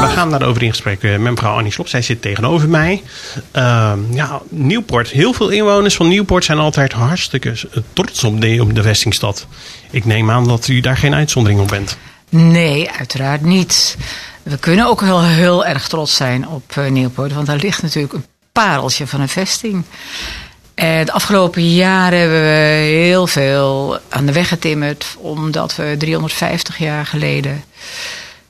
We 0.00 0.18
gaan 0.18 0.30
daarover 0.30 0.62
in 0.62 0.70
gesprek 0.70 1.02
met 1.02 1.20
mevrouw 1.20 1.56
Annie 1.56 1.72
Slop. 1.72 1.88
Zij 1.88 2.02
zit 2.02 2.22
tegenover 2.22 2.68
mij. 2.68 3.02
Uh, 3.56 3.92
ja, 4.10 4.40
Nieuwpoort. 4.48 5.08
Heel 5.08 5.32
veel 5.32 5.48
inwoners 5.48 5.96
van 5.96 6.08
Nieuwpoort 6.08 6.44
zijn 6.44 6.58
altijd 6.58 6.92
hartstikke 6.92 7.54
trots 7.92 8.24
op 8.24 8.40
de, 8.40 8.58
op 8.60 8.74
de 8.74 8.82
vestingstad. 8.82 9.46
Ik 9.90 10.04
neem 10.04 10.30
aan 10.30 10.44
dat 10.44 10.68
u 10.68 10.80
daar 10.80 10.96
geen 10.96 11.14
uitzondering 11.14 11.60
op 11.60 11.68
bent. 11.68 11.96
Nee, 12.28 12.90
uiteraard 12.90 13.42
niet. 13.42 13.96
We 14.42 14.58
kunnen 14.58 14.86
ook 14.86 15.00
wel 15.00 15.24
heel 15.24 15.66
erg 15.66 15.88
trots 15.88 16.16
zijn 16.16 16.48
op 16.48 16.74
uh, 16.78 16.90
Nieuwpoort. 16.90 17.32
Want 17.32 17.46
daar 17.46 17.56
ligt 17.56 17.82
natuurlijk 17.82 18.12
een 18.12 18.26
pareltje 18.52 19.06
van 19.06 19.20
een 19.20 19.28
vesting. 19.28 19.84
En 20.74 21.06
de 21.06 21.12
afgelopen 21.12 21.74
jaren 21.74 22.18
hebben 22.18 22.40
we 22.40 22.46
heel 22.46 23.26
veel 23.26 23.98
aan 24.08 24.26
de 24.26 24.32
weg 24.32 24.48
getimmerd. 24.48 25.16
Omdat 25.18 25.76
we 25.76 25.94
350 25.98 26.78
jaar 26.78 27.06
geleden 27.06 27.64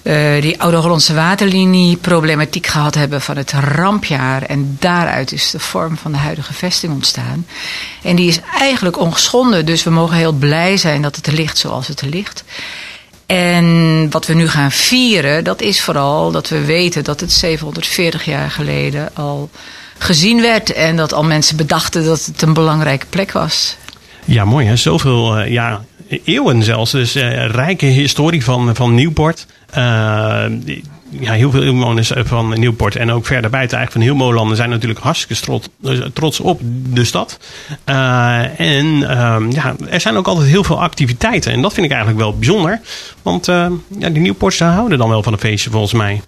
uh, 0.02 0.40
die 0.40 0.60
oude 0.60 0.76
Hollandse 0.76 1.14
waterlinie 1.14 1.96
problematiek 1.96 2.66
gehad 2.66 2.94
hebben 2.94 3.20
van 3.20 3.36
het 3.36 3.52
rampjaar. 3.52 4.42
En 4.42 4.76
daaruit 4.80 5.32
is 5.32 5.50
de 5.50 5.60
vorm 5.60 5.96
van 5.96 6.12
de 6.12 6.18
huidige 6.18 6.52
vesting 6.52 6.92
ontstaan. 6.92 7.46
En 8.02 8.16
die 8.16 8.28
is 8.28 8.40
eigenlijk 8.58 8.98
ongeschonden. 8.98 9.66
Dus 9.66 9.82
we 9.82 9.90
mogen 9.90 10.16
heel 10.16 10.32
blij 10.32 10.76
zijn 10.76 11.02
dat 11.02 11.16
het 11.16 11.26
er 11.26 11.32
ligt 11.32 11.58
zoals 11.58 11.88
het 11.88 12.00
er 12.00 12.08
ligt. 12.08 12.44
En 13.26 14.06
wat 14.10 14.26
we 14.26 14.34
nu 14.34 14.48
gaan 14.48 14.72
vieren, 14.72 15.44
dat 15.44 15.60
is 15.60 15.82
vooral 15.82 16.30
dat 16.30 16.48
we 16.48 16.64
weten 16.64 17.04
dat 17.04 17.20
het 17.20 17.32
740 17.32 18.24
jaar 18.24 18.50
geleden 18.50 19.10
al 19.14 19.50
gezien 20.02 20.40
werd. 20.40 20.72
En 20.72 20.96
dat 20.96 21.12
al 21.12 21.24
mensen 21.24 21.56
bedachten 21.56 22.04
dat 22.04 22.24
het 22.24 22.42
een 22.42 22.54
belangrijke 22.54 23.06
plek 23.06 23.32
was. 23.32 23.76
Ja, 24.24 24.44
mooi 24.44 24.66
hè. 24.66 24.76
Zoveel 24.76 25.38
uh, 25.38 25.50
ja, 25.50 25.84
eeuwen 26.24 26.62
zelfs. 26.62 26.90
Dus 26.90 27.16
uh, 27.16 27.46
rijke 27.46 27.86
historie 27.86 28.44
van, 28.44 28.74
van 28.74 28.94
Nieuwpoort. 28.94 29.46
Uh, 29.70 30.44
ja, 31.20 31.32
heel 31.32 31.50
veel 31.50 31.62
inwoners 31.62 32.12
van 32.16 32.58
Nieuwpoort 32.58 32.96
en 32.96 33.12
ook 33.12 33.26
verder 33.26 33.50
buiten 33.50 33.78
eigenlijk 33.78 34.06
van 34.06 34.16
heel 34.16 34.26
Molanden 34.26 34.56
zijn 34.56 34.70
natuurlijk 34.70 35.00
hartstikke 35.00 35.42
trots, 35.42 35.68
trots 36.12 36.40
op 36.40 36.60
de 36.88 37.04
stad. 37.04 37.38
En 37.84 38.86
uh, 38.86 39.36
ja, 39.50 39.74
er 39.90 40.00
zijn 40.00 40.16
ook 40.16 40.26
altijd 40.26 40.48
heel 40.48 40.64
veel 40.64 40.80
activiteiten 40.82 41.52
en 41.52 41.62
dat 41.62 41.72
vind 41.72 41.86
ik 41.86 41.92
eigenlijk 41.92 42.22
wel 42.22 42.36
bijzonder. 42.36 42.80
Want 43.22 43.46
ja, 43.98 44.08
Nieuwpoortse 44.08 44.64
houden 44.64 44.98
dan 44.98 45.08
wel 45.08 45.22
van 45.22 45.32
een 45.32 45.38
feestje 45.38 45.70
volgens 45.70 45.92
mij. 45.92 46.20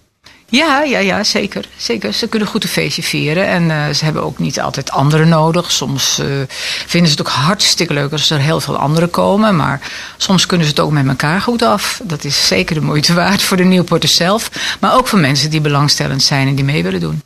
Ja, 0.49 0.83
ja, 0.83 0.99
ja, 0.99 1.23
zeker. 1.23 1.65
zeker. 1.77 2.13
Ze 2.13 2.27
kunnen 2.27 2.47
goed 2.47 2.63
een 2.63 2.69
feestje 2.69 3.03
vieren. 3.03 3.47
En 3.47 3.63
uh, 3.63 3.89
ze 3.89 4.03
hebben 4.03 4.23
ook 4.23 4.39
niet 4.39 4.59
altijd 4.59 4.91
anderen 4.91 5.29
nodig. 5.29 5.71
Soms 5.71 6.19
uh, 6.19 6.25
vinden 6.85 7.11
ze 7.11 7.17
het 7.17 7.27
ook 7.27 7.33
hartstikke 7.33 7.93
leuk 7.93 8.11
als 8.11 8.29
er 8.29 8.39
heel 8.39 8.59
veel 8.59 8.77
anderen 8.77 9.09
komen. 9.09 9.55
Maar 9.55 9.81
soms 10.17 10.45
kunnen 10.45 10.67
ze 10.67 10.73
het 10.73 10.81
ook 10.81 10.91
met 10.91 11.07
elkaar 11.07 11.41
goed 11.41 11.61
af. 11.61 12.01
Dat 12.03 12.23
is 12.23 12.47
zeker 12.47 12.75
de 12.75 12.81
moeite 12.81 13.13
waard 13.13 13.41
voor 13.41 13.57
de 13.57 13.63
Nieuwporters 13.63 14.15
zelf. 14.15 14.49
Maar 14.79 14.95
ook 14.95 15.07
voor 15.07 15.19
mensen 15.19 15.49
die 15.49 15.61
belangstellend 15.61 16.23
zijn 16.23 16.47
en 16.47 16.55
die 16.55 16.65
mee 16.65 16.83
willen 16.83 16.99
doen. 16.99 17.21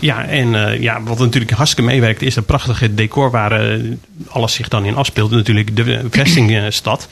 Ja, 0.00 0.24
en 0.24 0.54
uh, 0.54 0.80
ja, 0.80 1.02
wat 1.02 1.18
natuurlijk 1.18 1.52
hartstikke 1.52 1.90
meewerkt 1.90 2.22
is 2.22 2.36
een 2.36 2.44
prachtige 2.44 2.94
decor 2.94 3.30
waar 3.30 3.76
uh, 3.76 3.92
alles 4.28 4.52
zich 4.52 4.68
dan 4.68 4.84
in 4.84 4.96
afspeelt. 4.96 5.30
Natuurlijk 5.30 5.76
de 5.76 6.00
vestingstad. 6.10 7.08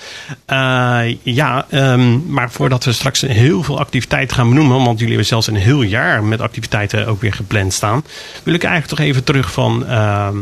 Uh, 0.53 1.01
ja, 1.23 1.67
um, 1.71 2.25
maar 2.29 2.51
voordat 2.51 2.85
we 2.85 2.93
straks 2.93 3.21
heel 3.21 3.63
veel 3.63 3.79
activiteiten 3.79 4.37
gaan 4.37 4.49
benoemen, 4.49 4.77
want 4.77 4.99
jullie 4.99 5.07
hebben 5.07 5.27
zelfs 5.27 5.47
een 5.47 5.57
heel 5.57 5.83
jaar 5.83 6.25
met 6.25 6.41
activiteiten 6.41 7.07
ook 7.07 7.21
weer 7.21 7.33
gepland 7.33 7.73
staan, 7.73 8.05
wil 8.43 8.55
ik 8.55 8.65
eigenlijk 8.65 8.95
toch 8.95 9.07
even 9.07 9.25
terug 9.25 9.53
van... 9.53 9.87
Ehm, 9.87 10.37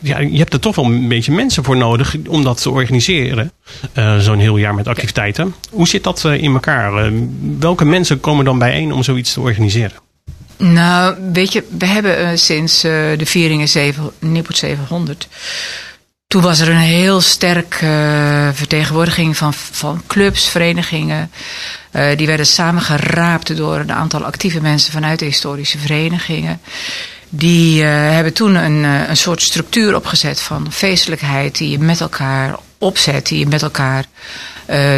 ja, 0.00 0.18
je 0.18 0.38
hebt 0.38 0.52
er 0.52 0.60
toch 0.60 0.76
wel 0.76 0.84
een 0.84 1.08
beetje 1.08 1.32
mensen 1.32 1.64
voor 1.64 1.76
nodig 1.76 2.16
om 2.28 2.44
dat 2.44 2.62
te 2.62 2.70
organiseren. 2.70 3.52
Zo'n 4.18 4.38
heel 4.38 4.56
jaar 4.56 4.74
met 4.74 4.88
activiteiten. 4.88 5.54
Hoe 5.70 5.88
zit 5.88 6.04
dat 6.04 6.24
in 6.24 6.52
elkaar? 6.52 7.12
Uh, 7.12 7.22
welke 7.58 7.84
mensen 7.84 8.20
komen 8.20 8.44
dan 8.44 8.58
bijeen 8.58 8.92
om 8.92 9.02
zoiets 9.02 9.32
te 9.32 9.40
organiseren? 9.40 10.07
Nou, 10.58 11.16
weet 11.32 11.52
je, 11.52 11.64
we 11.78 11.86
hebben 11.86 12.20
uh, 12.20 12.28
sinds 12.34 12.84
uh, 12.84 12.92
de 13.18 13.26
vieringen 13.26 13.68
7, 13.68 14.10
Nieuwpoort 14.18 14.56
700... 14.56 15.28
Toen 16.26 16.42
was 16.42 16.60
er 16.60 16.68
een 16.68 16.76
heel 16.76 17.20
sterk 17.20 17.80
uh, 17.82 18.48
vertegenwoordiging 18.52 19.36
van, 19.36 19.54
van 19.54 20.02
clubs, 20.06 20.48
verenigingen. 20.48 21.30
Die 22.16 22.26
werden 22.26 22.46
samengeraapt 22.46 23.56
door 23.56 23.78
een 23.78 23.92
aantal 23.92 24.24
actieve 24.24 24.60
mensen 24.60 24.92
vanuit 24.92 25.18
de 25.18 25.24
historische 25.24 25.78
verenigingen. 25.78 26.60
Die 27.28 27.82
hebben 27.82 28.32
toen 28.32 28.54
een, 28.54 28.82
een 28.84 29.16
soort 29.16 29.42
structuur 29.42 29.94
opgezet 29.94 30.40
van 30.40 30.72
feestelijkheid 30.72 31.58
die 31.58 31.70
je 31.70 31.78
met 31.78 32.00
elkaar 32.00 32.56
opzet, 32.78 33.26
die 33.26 33.38
je 33.38 33.46
met 33.46 33.62
elkaar 33.62 34.04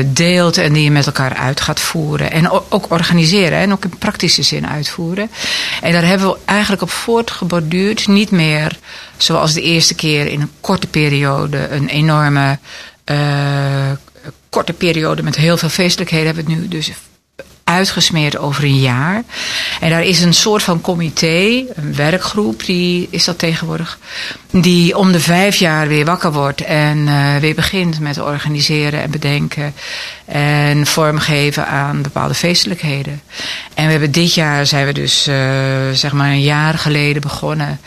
deelt 0.07 0.59
en 0.59 0.73
die 0.73 0.85
je 0.85 0.91
met 0.91 1.07
elkaar 1.07 1.35
uit 1.35 1.61
gaat 1.61 1.81
voeren. 1.81 2.31
En 2.31 2.51
ook 2.51 2.91
organiseren 2.91 3.59
en 3.59 3.73
ook 3.73 3.85
in 3.85 3.99
praktische 3.99 4.43
zin 4.43 4.67
uitvoeren. 4.67 5.31
En 5.83 5.93
daar 5.93 6.07
hebben 6.07 6.29
we 6.29 6.37
eigenlijk 6.45 6.83
op 6.83 6.91
voortgeborduurd. 6.91 8.07
Niet 8.07 8.31
meer 8.31 8.79
zoals 9.17 9.53
de 9.53 9.63
eerste 9.63 9.95
keer 9.95 10.27
in 10.27 10.41
een 10.41 10.51
korte 10.61 10.87
periode 10.87 11.69
een 11.69 11.89
enorme 11.89 12.59
uh, 13.11 13.91
korte 14.49 14.73
periode 14.73 15.23
met 15.23 15.37
heel 15.37 15.57
veel 15.57 15.69
feestelijkheden 15.69 16.27
hebben 16.27 16.45
we 16.45 16.53
nu 16.53 16.69
dus 16.69 16.91
uitgesmeerd 17.71 18.39
over 18.39 18.65
een 18.65 18.81
jaar. 18.81 19.23
En 19.81 19.91
daar 19.91 20.05
is 20.05 20.23
een 20.23 20.35
soort 20.35 20.63
van 20.63 20.81
comité, 20.81 21.65
een 21.75 21.95
werkgroep, 21.95 22.65
die 22.65 23.09
is 23.11 23.25
dat 23.25 23.39
tegenwoordig, 23.39 23.99
die 24.51 24.97
om 24.97 25.13
de 25.13 25.21
vijf 25.21 25.57
jaar 25.57 25.89
weer 25.89 26.05
wakker 26.05 26.33
wordt 26.33 26.61
en 26.61 26.99
uh, 26.99 27.37
weer 27.37 27.55
begint 27.55 28.01
met 28.01 28.21
organiseren 28.21 29.03
en 29.03 29.11
bedenken 29.11 29.75
en 30.25 30.87
vormgeven 30.87 31.67
aan 31.67 32.03
bepaalde 32.03 32.35
feestelijkheden. 32.35 33.23
En 33.75 33.85
we 33.85 33.91
hebben 33.91 34.13
dit 34.13 34.35
jaar 34.35 34.67
zijn 34.67 34.87
we 34.87 34.93
dus 34.93 35.29
uh, 35.29 35.35
zeg 35.93 36.13
maar 36.13 36.31
een 36.31 36.43
jaar 36.43 36.79
geleden 36.79 37.23
begonnen 37.23 37.81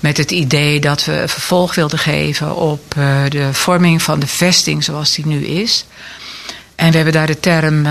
met 0.00 0.16
het 0.16 0.30
idee 0.30 0.80
dat 0.80 1.04
we 1.04 1.22
vervolg 1.26 1.74
wilden 1.74 1.98
geven 1.98 2.56
op 2.56 2.94
uh, 2.98 3.22
de 3.28 3.48
vorming 3.52 4.02
van 4.02 4.18
de 4.20 4.26
vesting 4.26 4.84
zoals 4.84 5.14
die 5.14 5.26
nu 5.26 5.44
is. 5.44 5.86
En 6.74 6.90
we 6.90 6.96
hebben 6.96 7.14
daar 7.14 7.26
de 7.26 7.40
term 7.40 7.86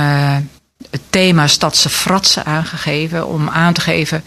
het 0.90 1.02
thema 1.10 1.48
stadse 1.48 1.90
fratsen 1.90 2.46
aangegeven. 2.46 3.28
Om 3.28 3.50
aan 3.50 3.74
te 3.74 3.82
geven 3.82 4.24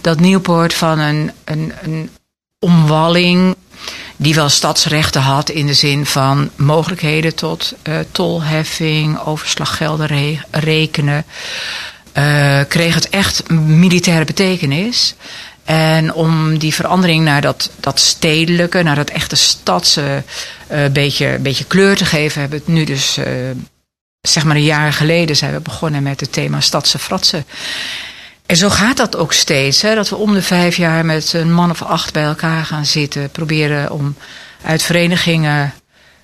dat 0.00 0.20
Nieuwpoort 0.20 0.74
van 0.74 0.98
een, 0.98 1.30
een, 1.44 1.72
een 1.82 2.10
omwalling 2.58 3.56
die 4.16 4.34
wel 4.34 4.48
stadsrechten 4.48 5.20
had 5.20 5.50
in 5.50 5.66
de 5.66 5.74
zin 5.74 6.06
van 6.06 6.50
mogelijkheden 6.56 7.34
tot 7.34 7.74
uh, 7.82 7.98
tolheffing, 8.10 9.18
overslaggelden 9.18 10.06
re 10.06 10.38
rekenen, 10.50 11.24
uh, 12.14 12.60
kreeg 12.68 12.94
het 12.94 13.08
echt 13.08 13.50
militaire 13.50 14.24
betekenis. 14.24 15.14
En 15.64 16.12
om 16.14 16.58
die 16.58 16.74
verandering 16.74 17.24
naar 17.24 17.40
dat, 17.40 17.70
dat 17.80 18.00
stedelijke, 18.00 18.82
naar 18.82 18.96
dat 18.96 19.10
echte 19.10 19.36
stadse 19.36 20.22
uh, 20.72 20.78
beetje, 20.92 21.38
beetje 21.38 21.64
kleur 21.64 21.96
te 21.96 22.04
geven, 22.04 22.40
hebben 22.40 22.58
we 22.58 22.64
het 22.64 22.74
nu 22.74 22.84
dus 22.84 23.18
zeg 24.20 24.44
maar 24.44 24.56
een 24.56 24.62
jaar 24.62 24.92
geleden 24.92 25.36
zijn 25.36 25.52
we 25.52 25.60
begonnen 25.60 26.02
met 26.02 26.20
het 26.20 26.32
thema 26.32 26.60
stadse 26.60 26.98
fratsen. 26.98 27.44
En 28.46 28.56
zo 28.56 28.68
gaat 28.68 28.96
dat 28.96 29.16
ook 29.16 29.32
steeds. 29.32 29.82
Hè, 29.82 29.94
dat 29.94 30.08
we 30.08 30.16
om 30.16 30.34
de 30.34 30.42
vijf 30.42 30.76
jaar 30.76 31.04
met 31.04 31.32
een 31.32 31.52
man 31.52 31.70
of 31.70 31.82
acht 31.82 32.12
bij 32.12 32.22
elkaar 32.22 32.64
gaan 32.64 32.86
zitten. 32.86 33.30
Proberen 33.30 33.90
om 33.90 34.14
uit 34.64 34.82
verenigingen 34.82 35.74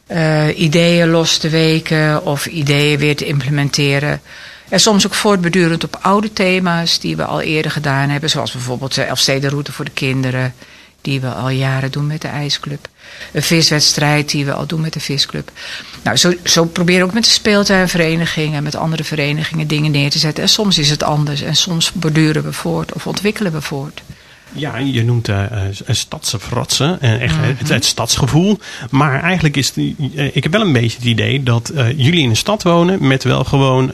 uh, 0.09 0.59
ideeën 0.59 1.09
los 1.09 1.37
te 1.37 1.49
weken 1.49 2.25
of 2.25 2.47
ideeën 2.47 2.99
weer 2.99 3.17
te 3.17 3.27
implementeren. 3.27 4.21
En 4.69 4.81
soms 4.81 5.07
ook 5.07 5.15
voortbedurend 5.15 5.85
op 5.85 5.99
oude 6.01 6.33
thema's 6.33 6.99
die 6.99 7.17
we 7.17 7.25
al 7.25 7.41
eerder 7.41 7.71
gedaan 7.71 8.09
hebben. 8.09 8.31
Zoals 8.31 8.53
bijvoorbeeld 8.53 8.95
de 8.95 9.03
Elfstedenroute 9.03 9.73
voor 9.73 9.85
de 9.85 9.91
kinderen 9.91 10.55
die 11.01 11.21
we 11.21 11.29
al 11.29 11.49
jaren 11.49 11.91
doen 11.91 12.07
met 12.07 12.23
de 12.23 12.29
IJsclub. 12.29 12.89
Een 13.33 13.43
viswedstrijd 13.43 14.31
die 14.31 14.45
we 14.45 14.53
al 14.53 14.67
doen 14.67 14.81
met 14.81 14.93
de 14.93 15.01
visclub. 15.01 15.51
Nou, 16.03 16.17
zo, 16.17 16.33
zo 16.45 16.65
proberen 16.65 17.01
we 17.01 17.07
ook 17.07 17.15
met 17.15 17.25
de 17.25 17.31
speeltuinverenigingen, 17.31 18.63
met 18.63 18.77
andere 18.77 19.05
verenigingen 19.05 19.67
dingen 19.67 19.91
neer 19.91 20.11
te 20.11 20.19
zetten. 20.19 20.43
En 20.43 20.49
soms 20.49 20.79
is 20.79 20.91
het 20.91 21.03
anders 21.03 21.41
en 21.41 21.57
soms 21.57 21.93
borduren 21.93 22.43
we 22.43 22.53
voort 22.53 22.93
of 22.93 23.07
ontwikkelen 23.07 23.53
we 23.53 23.61
voort. 23.61 24.03
Ja, 24.53 24.77
je 24.77 25.05
noemt 25.05 25.29
uh, 25.29 25.43
stadse 25.89 26.41
fratsen, 26.41 26.99
uh, 27.03 27.23
echt 27.23 27.35
mm 27.35 27.43
-hmm. 27.43 27.55
het, 27.59 27.69
het, 27.69 27.85
stadsgevoel. 27.85 28.59
Maar 28.91 29.23
eigenlijk 29.23 29.57
is 29.57 29.73
uh, 29.77 29.95
ik 30.33 30.43
heb 30.43 30.53
wel 30.53 30.61
een 30.61 30.73
beetje 30.73 30.97
het 30.97 31.07
idee 31.07 31.43
dat 31.43 31.73
jullie 31.75 32.23
in 32.23 32.29
een 32.29 32.37
stad 32.37 32.63
wonen 32.63 33.07
met 33.07 33.25
wel 33.25 33.45
gewoon 33.45 33.91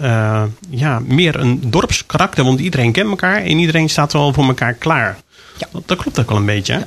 ja, 0.70 1.00
meer 1.04 1.40
een 1.40 1.70
dorpskarakter. 1.70 2.44
Want 2.44 2.60
iedereen 2.60 2.92
kent 2.92 3.08
elkaar 3.08 3.42
en 3.42 3.58
iedereen 3.58 3.90
staat 3.90 4.12
wel 4.12 4.32
voor 4.32 4.44
elkaar 4.44 4.74
klaar. 4.74 5.18
Ja. 5.58 5.68
Dat, 5.72 5.82
dat 5.86 5.98
klopt 5.98 6.20
ook 6.20 6.28
wel 6.28 6.38
een 6.38 6.46
beetje. 6.46 6.72
Ja. 6.72 6.86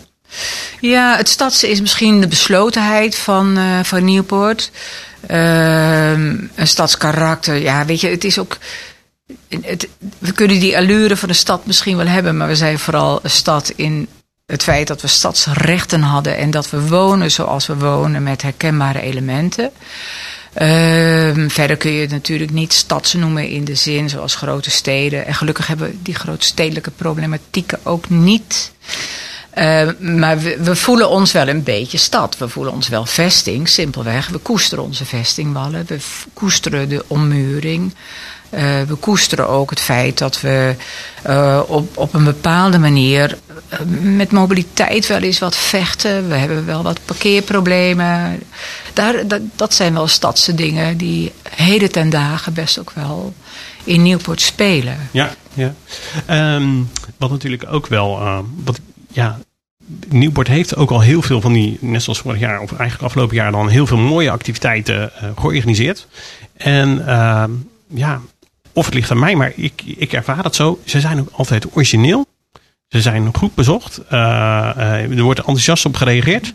Ja, 0.80 1.18
het 1.18 1.30
stadse 1.30 1.70
is 1.70 1.82
misschien 1.82 2.22
de 2.22 2.28
beslotenheid 2.28 3.16
van, 3.16 3.58
uh, 3.58 3.80
van 3.84 4.04
Nieuwpoort. 4.04 4.72
Uh, 5.32 6.12
een 6.12 6.50
stadskarakter, 6.68 7.56
ja, 7.56 7.86
weet 7.86 8.02
je, 8.02 8.08
het 8.08 8.24
is 8.24 8.40
ook. 8.40 8.58
Het, 9.62 9.88
we 10.18 10.32
kunnen 10.32 10.60
die 10.60 10.78
allure 10.78 11.18
van 11.18 11.28
de 11.28 11.34
stad 11.34 11.66
misschien 11.66 11.98
wel 11.98 12.08
hebben, 12.08 12.38
maar 12.38 12.48
we 12.48 12.56
zijn 12.56 12.80
vooral 12.80 13.20
een 13.24 13.30
stad 13.30 13.72
in 13.76 14.08
het 14.46 14.64
feit 14.64 14.88
dat 14.88 15.02
we 15.02 15.08
stadsrechten 15.08 16.02
hadden 16.02 16.38
en 16.38 16.52
dat 16.52 16.70
we 16.70 16.88
wonen 16.88 17.32
zoals 17.32 17.66
we 17.66 17.76
wonen 17.76 18.24
met 18.24 18.42
herkenbare 18.42 19.02
elementen. 19.02 19.72
Ehm, 20.54 21.50
verder 21.50 21.78
kun 21.78 21.92
je 21.92 22.02
het 22.02 22.12
natuurlijk 22.12 22.52
niet 22.52 22.74
stads 22.74 23.14
noemen 23.14 23.50
in 23.50 23.64
de 23.64 23.76
zin 23.76 24.10
zoals 24.10 24.36
grote 24.36 24.72
steden. 24.72 25.26
En 25.26 25.36
gelukkig 25.36 25.68
hebben 25.68 25.88
we 25.88 25.98
die 26.02 26.16
grootstedelijke 26.16 26.92
problematieken 26.92 27.80
ook 27.84 28.10
niet. 28.10 28.72
Ehm, 29.56 30.18
maar 30.20 30.40
we, 30.40 30.76
voelen 30.76 31.10
ons 31.10 31.32
wel 31.32 31.48
een 31.48 31.64
beetje 31.64 31.98
stad. 31.98 32.38
We 32.38 32.50
voelen 32.50 32.74
ons 32.74 32.88
wel 32.88 33.06
vesting, 33.06 33.70
simpelweg. 33.70 34.28
We 34.28 34.38
koesteren 34.38 34.84
onze 34.84 35.06
vestingwallen. 35.06 35.86
We 35.88 36.00
koesteren 36.34 36.90
de 36.90 37.04
ommuring. 37.08 37.94
Uh, 38.50 38.82
we 38.82 38.96
koesteren 38.96 39.50
ook 39.50 39.70
het 39.70 39.80
feit 39.80 40.18
dat 40.18 40.42
we 40.42 40.76
uh, 41.28 41.62
op, 41.68 41.98
op 41.98 42.14
een 42.14 42.24
bepaalde 42.24 42.78
manier 42.78 43.38
uh, 43.74 43.80
met 44.16 44.32
mobiliteit 44.32 45.08
wel 45.08 45.22
eens 45.22 45.40
wat 45.40 45.56
vechten. 45.56 46.28
We 46.28 46.36
hebben 46.36 46.66
wel 46.66 46.84
wat 46.84 47.00
parkeerproblemen. 47.06 48.44
Daar, 48.94 49.28
dat, 49.28 49.42
dat 49.56 49.74
zijn 49.74 49.94
wel 49.94 50.08
stadse 50.08 50.56
dingen 50.56 50.98
die 50.98 51.32
heden 51.50 51.92
ten 51.92 52.10
dagen 52.10 52.54
best 52.54 52.80
ook 52.80 52.92
wel 52.92 53.34
in 53.84 54.02
Nieuwpoort 54.02 54.42
spelen. 54.42 55.10
Ja, 55.12 55.36
ja. 55.54 55.74
Um, 56.56 56.90
wat 57.18 57.30
natuurlijk 57.30 57.66
ook 57.70 57.88
wel. 57.88 58.44
wat, 58.64 58.80
ja, 59.16 59.40
Nieuwpoort 60.08 60.48
heeft 60.48 60.76
ook 60.76 60.92
al 60.92 61.02
heel 61.02 61.22
veel 61.22 61.42
van 61.42 61.54
die, 61.54 61.78
net 61.82 62.04
zoals 62.04 62.20
vorig 62.20 62.40
jaar, 62.40 62.60
of 62.60 62.70
eigenlijk 62.70 63.02
afgelopen 63.02 63.36
jaar 63.36 63.52
dan, 63.52 63.70
heel 63.70 63.88
veel 63.88 63.98
mooie 63.98 64.32
activiteiten 64.32 65.12
georganiseerd. 65.36 66.08
En 66.58 67.04
ja, 67.88 68.22
of 68.74 68.86
het 68.86 68.94
ligt 68.94 69.12
aan 69.12 69.20
mij, 69.20 69.36
maar 69.36 69.52
ik, 69.56 69.82
ik 69.86 70.14
ervaar 70.14 70.44
het 70.44 70.56
zo. 70.56 70.80
Ze 70.86 71.00
zijn 71.00 71.20
ook 71.20 71.30
altijd 71.32 71.76
origineel. 71.76 72.26
Ze 72.88 73.02
zijn 73.02 73.36
goed 73.36 73.56
bezocht. 73.56 74.02
Uh, 74.06 74.10
uh, 74.78 75.18
er 75.18 75.22
wordt 75.22 75.40
enthousiast 75.40 75.86
op 75.86 75.96
gereageerd. 75.96 76.54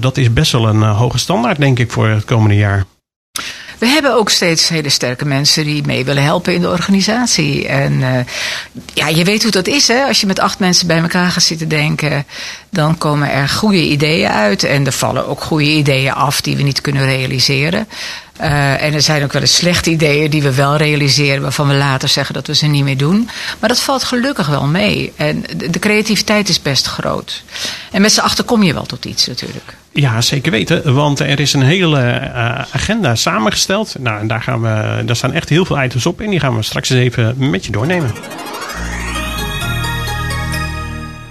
Dat 0.00 0.16
is 0.16 0.32
best 0.32 0.52
wel 0.52 0.68
een 0.68 0.82
hoge 0.82 1.18
standaard, 1.18 1.58
denk 1.58 1.78
ik, 1.78 1.90
voor 1.90 2.08
het 2.08 2.24
komende 2.24 2.56
jaar. 2.56 2.84
We 3.78 3.86
hebben 3.86 4.14
ook 4.14 4.30
steeds 4.30 4.68
hele 4.68 4.88
sterke 4.88 5.24
mensen 5.24 5.64
die 5.64 5.86
mee 5.86 6.04
willen 6.04 6.22
helpen 6.22 6.54
in 6.54 6.60
de 6.60 6.68
organisatie. 6.68 7.68
En 7.68 7.92
uh, 7.92 8.18
ja, 8.94 9.08
je 9.08 9.24
weet 9.24 9.42
hoe 9.42 9.52
dat 9.52 9.66
is, 9.66 9.88
hè? 9.88 10.04
Als 10.04 10.20
je 10.20 10.26
met 10.26 10.40
acht 10.40 10.58
mensen 10.58 10.86
bij 10.86 10.98
elkaar 11.00 11.30
gaat 11.30 11.42
zitten 11.42 11.68
denken, 11.68 12.26
dan 12.70 12.98
komen 12.98 13.30
er 13.30 13.48
goede 13.48 13.82
ideeën 13.82 14.30
uit. 14.30 14.64
En 14.64 14.86
er 14.86 14.92
vallen 14.92 15.28
ook 15.28 15.40
goede 15.40 15.70
ideeën 15.70 16.12
af 16.12 16.40
die 16.40 16.56
we 16.56 16.62
niet 16.62 16.80
kunnen 16.80 17.04
realiseren. 17.04 17.88
Uh, 18.40 18.82
en 18.82 18.94
er 18.94 19.02
zijn 19.02 19.22
ook 19.22 19.32
wel 19.32 19.42
eens 19.42 19.54
slechte 19.54 19.90
ideeën 19.90 20.30
die 20.30 20.42
we 20.42 20.54
wel 20.54 20.76
realiseren, 20.76 21.42
waarvan 21.42 21.68
we 21.68 21.74
later 21.74 22.08
zeggen 22.08 22.34
dat 22.34 22.46
we 22.46 22.54
ze 22.54 22.66
niet 22.66 22.84
meer 22.84 22.96
doen. 22.96 23.28
Maar 23.58 23.68
dat 23.68 23.80
valt 23.80 24.04
gelukkig 24.04 24.46
wel 24.46 24.66
mee. 24.66 25.12
En 25.16 25.44
de, 25.56 25.78
creativiteit 25.78 26.48
is 26.48 26.62
best 26.62 26.86
groot. 26.86 27.42
En 27.90 28.00
met 28.00 28.12
z'n 28.12 28.20
achter 28.20 28.44
kom 28.44 28.62
je 28.62 28.74
wel 28.74 28.86
tot 28.86 29.04
iets 29.04 29.26
natuurlijk. 29.26 29.74
Ja, 29.92 30.20
zeker 30.20 30.50
weten. 30.50 30.94
Want 30.94 31.20
er 31.20 31.40
is 31.40 31.52
een 31.52 31.62
hele 31.62 32.00
uh, 32.00 32.58
agenda 32.58 33.14
samengesteld. 33.14 33.94
Nou, 33.98 34.20
en 34.20 34.26
daar, 34.26 34.42
gaan 34.42 34.60
we, 34.60 35.02
daar 35.04 35.16
staan 35.16 35.32
echt 35.32 35.48
heel 35.48 35.64
veel 35.64 35.82
items 35.82 36.06
op. 36.06 36.20
En 36.20 36.30
die 36.30 36.40
gaan 36.40 36.56
we 36.56 36.62
straks 36.62 36.90
eens 36.90 37.00
even 37.00 37.50
met 37.50 37.66
je 37.66 37.72
doornemen. 37.72 38.10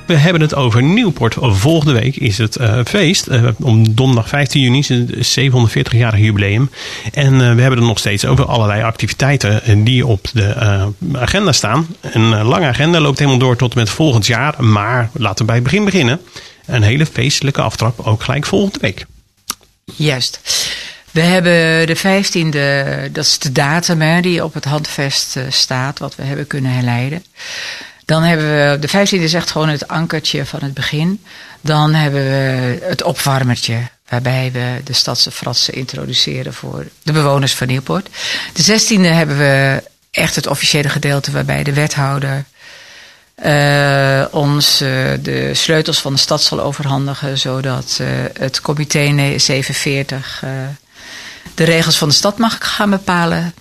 We 0.08 0.16
hebben 0.16 0.42
het 0.42 0.56
over 0.56 0.84
Nieuwpoort. 0.84 1.36
Volgende 1.40 1.94
week 1.94 2.16
is 2.16 2.38
het 2.38 2.58
uh, 2.58 2.80
feest. 2.86 3.28
Uh, 3.28 3.50
om 3.60 3.96
donderdag 3.96 4.28
15 4.28 4.62
juni 4.62 4.80
is 4.80 4.90
het 4.90 5.40
740-jarig 5.40 6.20
jubileum. 6.20 6.70
En 7.14 7.34
uh, 7.34 7.40
we 7.40 7.62
hebben 7.62 7.80
het 7.80 7.88
nog 7.88 8.00
steeds 8.00 8.26
over 8.26 8.46
allerlei 8.46 8.84
activiteiten 8.84 9.84
die 9.84 10.06
op 10.06 10.28
de 10.34 10.56
agenda 11.14 11.52
staan. 11.52 11.88
Een 12.02 12.44
lange 12.44 12.68
agenda 12.68 13.00
loopt 13.00 13.20
helemaal 13.20 13.40
door 13.40 13.56
tot 13.56 13.74
en 13.74 13.80
met 13.80 13.90
volgend 13.90 14.26
jaar. 14.26 14.64
Maar 14.64 15.10
laten 15.14 15.38
we 15.38 15.46
bij 15.46 15.56
het 15.56 15.64
begin 15.64 15.86
beginnen. 15.86 16.22
Een 16.66 16.84
hele 16.84 17.06
feestelijke 17.06 17.62
aftrap 17.62 18.00
ook 18.00 18.24
gelijk 18.24 18.46
volgende 18.46 18.80
week. 18.82 19.06
Juist. 19.96 20.40
We 21.12 21.22
hebben 21.22 21.88
de 21.88 21.98
15e, 21.98 23.12
dat 23.12 23.24
is 23.24 23.40
de 23.40 23.52
datum 23.52 24.02
hè, 24.02 24.22
die 24.22 24.44
op 24.44 24.54
het 24.54 24.66
handvest 24.66 25.38
staat, 25.50 26.00
wat 26.00 26.16
we 26.16 26.24
hebben 26.24 26.48
kunnen 26.48 26.72
herleiden. 26.72 27.24
Dan 28.08 28.24
hebben 28.24 28.48
we, 28.48 28.80
de 28.80 28.90
15e 28.90 29.22
is 29.22 29.34
echt 29.34 29.52
gewoon 29.52 29.70
het 29.70 29.88
ankertje 29.88 30.46
van 30.46 30.60
het 30.64 30.74
begin. 30.74 31.24
Dan 31.62 31.94
hebben 31.94 32.24
we 32.24 32.78
het 32.82 33.04
opwarmertje, 33.04 33.78
waarbij 34.10 34.52
we 34.52 34.82
de 34.84 34.94
stadse 34.94 35.32
fratsen 35.32 35.74
introduceren 35.74 36.54
voor 36.54 36.86
de 37.04 37.12
bewoners 37.12 37.54
van 37.56 37.68
Nieuwpoort. 37.68 38.10
De 38.54 38.64
16e 38.64 39.02
hebben 39.02 39.38
we 39.38 39.84
echt 40.12 40.36
het 40.36 40.48
officiële 40.48 40.90
gedeelte, 40.90 41.32
waarbij 41.32 41.64
de 41.64 41.74
wethouder 41.74 42.46
uh, 43.46 44.26
ons 44.32 44.82
uh, 44.82 44.90
de 45.22 45.54
sleutels 45.54 46.02
van 46.02 46.14
de 46.14 46.20
stad 46.20 46.44
zal 46.44 46.62
overhandigen, 46.62 47.38
zodat 47.38 47.98
uh, 48.02 48.08
het 48.40 48.62
comité 48.62 49.34
47 49.38 50.44
de 51.56 51.64
regels 51.64 51.98
van 51.98 52.08
de 52.08 52.14
stad 52.14 52.38
mag 52.38 52.58
gaan 52.60 52.90
bepalen. 52.90 53.54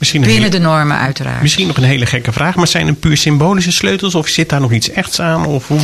Misschien 0.00 0.20
Binnen 0.20 0.38
hele, 0.38 0.50
de 0.54 0.58
normen 0.58 0.98
uiteraard. 0.98 1.42
Misschien 1.42 1.66
nog 1.66 1.76
een 1.76 1.82
hele 1.82 2.06
gekke 2.06 2.32
vraag, 2.32 2.54
maar 2.54 2.66
zijn 2.66 2.86
het 2.86 3.00
puur 3.00 3.16
symbolische 3.16 3.72
sleutels 3.72 4.14
of 4.14 4.28
zit 4.28 4.48
daar 4.48 4.60
nog 4.60 4.72
iets 4.72 4.90
echts 4.90 5.20
aan? 5.20 5.46
Of 5.46 5.68
hoe, 5.68 5.80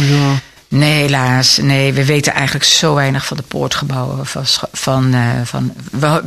Nee, 0.68 1.02
helaas. 1.02 1.56
Nee, 1.56 1.92
we 1.92 2.04
weten 2.04 2.32
eigenlijk 2.32 2.64
zo 2.64 2.94
weinig 2.94 3.26
van 3.26 3.36
de 3.36 3.42
poortgebouwen. 3.42 4.26
Van, 4.26 4.44
van, 4.72 5.14
uh, 5.14 5.30
van, 5.44 5.72
we, 5.90 6.22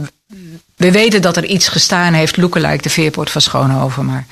we, 0.75 0.91
weten 0.91 1.21
dat 1.21 1.37
er 1.37 1.45
iets 1.45 1.67
gestaan 1.67 2.13
heeft, 2.13 2.37
lookalike 2.37 2.83
de 2.83 2.89
veerpoort 2.89 3.29
van 3.29 3.41
Schoonhoven, 3.41 4.05
maar 4.05 4.25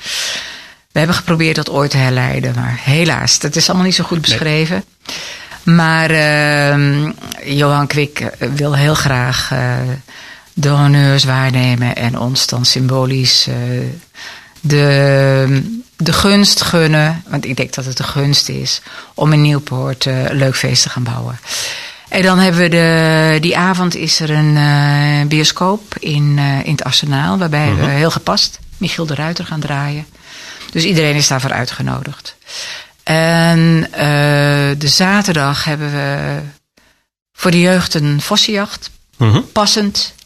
we 0.92 0.98
hebben 0.98 1.16
geprobeerd 1.16 1.56
dat 1.56 1.70
ooit 1.70 1.90
te 1.90 1.96
herleiden. 1.96 2.54
Maar 2.54 2.80
helaas, 2.80 3.38
dat 3.38 3.56
is 3.56 3.68
allemaal 3.68 3.86
niet 3.86 3.94
zo 3.94 4.04
goed 4.04 4.20
beschreven. 4.20 4.84
Nee. 5.04 5.76
Maar 5.76 6.10
uh, 6.10 7.10
Johan 7.44 7.86
Kwik 7.86 8.20
eh, 8.20 8.48
wil 8.54 8.76
heel 8.76 8.94
graag 8.94 9.50
uh, 9.52 9.78
de 10.60 10.68
honneurs 10.68 11.24
waarnemen 11.24 11.96
en 11.96 12.18
ons 12.18 12.46
dan 12.46 12.64
symbolisch 12.64 13.46
uh, 13.48 13.54
de, 14.60 15.78
de 15.96 16.12
gunst 16.12 16.62
gunnen. 16.62 17.22
Want 17.28 17.44
ik 17.44 17.56
denk 17.56 17.74
dat 17.74 17.84
het 17.84 17.96
de 17.96 18.02
gunst 18.02 18.48
is 18.48 18.82
om 19.14 19.32
in 19.32 19.42
Nieuwpoort 19.42 20.04
een 20.04 20.36
leuk 20.36 20.56
feest 20.56 20.82
te 20.82 20.88
gaan 20.88 21.02
bouwen. 21.02 21.38
En 22.08 22.22
dan 22.22 22.38
hebben 22.38 22.60
we 22.60 22.68
de, 22.68 23.38
die 23.40 23.56
avond 23.56 23.96
is 23.96 24.20
er 24.20 24.30
een 24.30 24.56
uh, 24.56 25.26
bioscoop 25.28 25.96
in, 25.98 26.36
uh, 26.38 26.64
in 26.64 26.72
het 26.72 26.84
Arsenaal, 26.84 27.38
waarbij 27.38 27.66
uh 27.66 27.72
-huh. 27.72 27.80
we 27.80 27.86
mhm. 27.86 27.96
heel 27.96 28.10
gepast 28.10 28.58
Michiel 28.76 29.06
de 29.06 29.14
Ruiter 29.14 29.44
gaan 29.44 29.60
draaien. 29.60 30.06
Dus 30.72 30.84
iedereen 30.84 31.14
is 31.14 31.28
daarvoor 31.28 31.52
uitgenodigd. 31.52 32.36
En 33.02 33.88
de 34.78 34.88
zaterdag 34.88 35.64
hebben 35.64 35.92
we 35.92 36.38
voor 37.32 37.50
de 37.50 37.60
jeugd 37.60 37.94
een 37.94 38.20
vossenjacht. 38.20 38.90
-huh. 39.16 39.28
Mhm. 39.28 39.40
Passend 39.52 40.16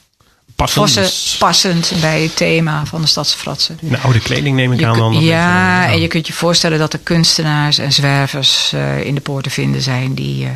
passend. 0.75 1.37
Passend 1.38 1.93
bij 2.00 2.23
het 2.23 2.37
thema 2.37 2.87
van 2.87 3.00
de 3.00 3.06
Stadse 3.06 3.38
Fratsen. 3.38 3.78
In 3.81 3.88
de 3.88 3.99
oude 3.99 4.21
kleding 4.21 4.57
neem 4.57 4.73
ik 4.73 4.81
je 4.81 4.87
aan 4.87 4.99
dan. 4.99 5.21
Ja, 5.21 5.81
even, 5.81 5.95
en 5.95 6.00
je 6.00 6.07
kunt 6.07 6.26
je 6.26 6.33
voorstellen 6.33 6.78
dat 6.78 6.92
er 6.92 6.99
kunstenaars 6.99 7.78
en 7.78 7.92
zwervers 7.92 8.73
uh, 8.75 9.04
in 9.04 9.14
de 9.14 9.21
poort 9.21 9.45
te 9.45 9.50
vinden 9.50 9.83
zijn 9.83 10.14
die 10.14 10.45
uh, 10.45 10.50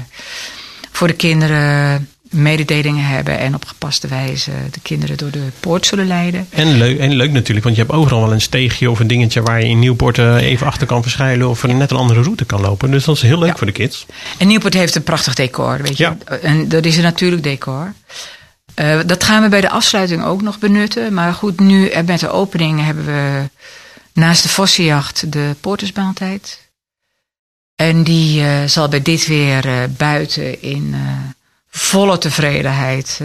voor 0.93 1.07
de 1.07 1.15
kinderen 1.15 2.09
mededelingen 2.31 3.05
hebben 3.05 3.39
en 3.39 3.55
op 3.55 3.65
gepaste 3.65 4.09
wijze 4.09 4.51
de 4.71 4.81
kinderen 4.83 5.17
door 5.17 5.31
de 5.31 5.49
poort 5.61 5.87
zullen 5.87 6.07
leiden. 6.07 6.47
En 6.51 6.79
leuk, 6.79 6.99
en 6.99 7.15
leuk 7.15 7.31
natuurlijk, 7.31 7.65
want 7.65 7.77
je 7.77 7.83
hebt 7.83 7.95
overal 7.95 8.21
wel 8.21 8.33
een 8.33 8.41
steegje 8.41 8.91
of 8.91 9.01
een 9.01 9.07
dingetje 9.07 9.43
waar 9.43 9.61
je 9.61 9.69
in 9.69 9.79
Nieuwpoort 9.79 10.19
even 10.19 10.67
achter 10.67 10.87
kan 10.87 11.03
verschuilen 11.03 11.49
of 11.49 11.67
net 11.67 11.91
een 11.91 11.97
andere 11.97 12.23
route 12.23 12.45
kan 12.45 12.61
lopen. 12.61 12.91
Dus 12.91 13.05
dat 13.05 13.17
is 13.17 13.23
heel 13.23 13.39
leuk 13.39 13.51
ja. 13.51 13.57
voor 13.57 13.67
de 13.67 13.73
kids. 13.73 14.07
En 14.39 14.47
Nieuwpoort 14.47 14.75
heeft 14.75 14.95
een 14.95 15.03
prachtig 15.03 15.35
decor, 15.35 15.83
weet 15.83 15.97
je. 15.97 16.05
Ja. 16.05 16.17
En 16.43 16.69
dat 16.69 16.85
is 16.85 16.97
een 16.97 17.03
natuurlijk 17.03 17.43
decor. 17.43 17.93
Uh, 18.81 19.01
dat 19.07 19.25
gaan 19.25 19.43
we 19.43 19.49
bij 19.49 19.61
de 19.61 19.71
afsluiting 19.71 20.25
ook 20.25 20.43
nog 20.43 20.59
benutten. 20.59 21.15
Maar 21.15 21.35
goed, 21.35 21.61
nu 21.61 21.93
met 22.05 22.21
de 22.21 22.31
opening 22.31 22.85
hebben 22.85 23.05
we 23.05 23.49
naast 24.13 24.43
de 24.43 24.49
vossenjacht 24.49 25.33
de 25.33 25.55
poortersmaaltijd. 25.61 26.65
En 27.75 28.03
die 28.03 28.41
uh, 28.41 28.65
zal 28.67 28.89
bij 28.89 29.03
dit 29.03 29.27
weer 29.27 29.67
uh, 29.67 29.73
buiten 29.97 30.63
in 30.63 30.95
volle 31.71 32.19
tevredenheid 32.19 33.21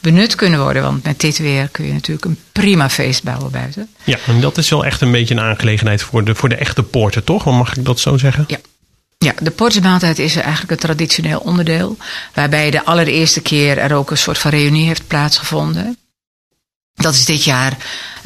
benut 0.00 0.34
kunnen 0.34 0.60
worden. 0.60 0.82
Want 0.82 1.04
met 1.04 1.20
dit 1.20 1.38
weer 1.38 1.68
kun 1.68 1.86
je 1.86 1.92
natuurlijk 1.92 2.24
een 2.24 2.38
prima 2.52 2.90
feest 2.90 3.22
bouwen 3.22 3.50
buiten. 3.50 3.88
Ja, 4.04 4.18
en 4.26 4.40
dat 4.40 4.58
is 4.58 4.70
wel 4.70 4.84
echt 4.84 5.00
een 5.00 5.10
beetje 5.10 5.34
een 5.34 5.40
aangelegenheid 5.40 6.02
voor 6.02 6.24
de, 6.24 6.34
voor 6.34 6.48
de 6.48 6.56
echte 6.56 6.82
poorten, 6.82 7.24
toch? 7.24 7.44
Mag 7.44 7.76
ik 7.76 7.84
dat 7.84 8.00
zo 8.00 8.16
zeggen? 8.16 8.44
Ja. 8.48 8.58
Ja, 9.18 9.32
de 9.40 9.50
portersmaaltijd 9.50 10.18
is 10.18 10.36
eigenlijk 10.36 10.70
een 10.70 10.88
traditioneel 10.88 11.38
onderdeel. 11.38 11.96
Waarbij 12.34 12.70
de 12.70 12.84
allereerste 12.84 13.40
keer 13.40 13.78
er 13.78 13.94
ook 13.94 14.10
een 14.10 14.18
soort 14.18 14.38
van 14.38 14.50
reunie 14.50 14.86
heeft 14.86 15.06
plaatsgevonden. 15.06 15.98
Dat 16.94 17.14
is 17.14 17.24
dit 17.24 17.44
jaar 17.44 17.76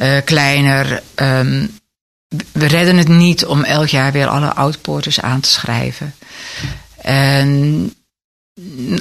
uh, 0.00 0.18
kleiner. 0.24 1.02
Um, 1.14 1.78
we 2.52 2.66
redden 2.66 2.96
het 2.96 3.08
niet 3.08 3.46
om 3.46 3.64
elk 3.64 3.88
jaar 3.88 4.12
weer 4.12 4.26
alle 4.26 4.54
oud-porters 4.54 5.20
aan 5.20 5.40
te 5.40 5.48
schrijven. 5.48 6.14
En 7.02 7.94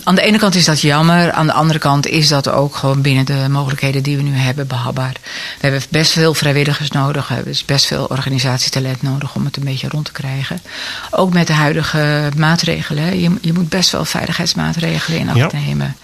aan 0.03 0.15
de 0.15 0.21
ene 0.21 0.37
kant 0.37 0.55
is 0.55 0.65
dat 0.65 0.81
jammer. 0.81 1.31
Aan 1.31 1.45
de 1.45 1.53
andere 1.53 1.79
kant 1.79 2.07
is 2.07 2.27
dat 2.27 2.49
ook 2.49 2.75
gewoon 2.75 3.01
binnen 3.01 3.25
de 3.25 3.45
mogelijkheden 3.49 4.03
die 4.03 4.17
we 4.17 4.23
nu 4.23 4.35
hebben 4.35 4.67
behapbaar. 4.67 5.13
We 5.21 5.59
hebben 5.59 5.81
best 5.89 6.11
veel 6.11 6.33
vrijwilligers 6.33 6.91
nodig. 6.91 7.27
We 7.27 7.33
hebben 7.33 7.55
best 7.65 7.85
veel 7.85 8.05
organisatietalent 8.05 9.01
nodig 9.01 9.35
om 9.35 9.45
het 9.45 9.57
een 9.57 9.63
beetje 9.63 9.87
rond 9.89 10.05
te 10.05 10.11
krijgen. 10.11 10.61
Ook 11.09 11.33
met 11.33 11.47
de 11.47 11.53
huidige 11.53 12.29
maatregelen. 12.37 13.19
Je, 13.19 13.31
je 13.41 13.53
moet 13.53 13.69
best 13.69 13.91
wel 13.91 14.05
veiligheidsmaatregelen 14.05 15.19
in 15.19 15.29
acht 15.29 15.37
Ja. 15.37 15.49
nemen. 15.51 15.95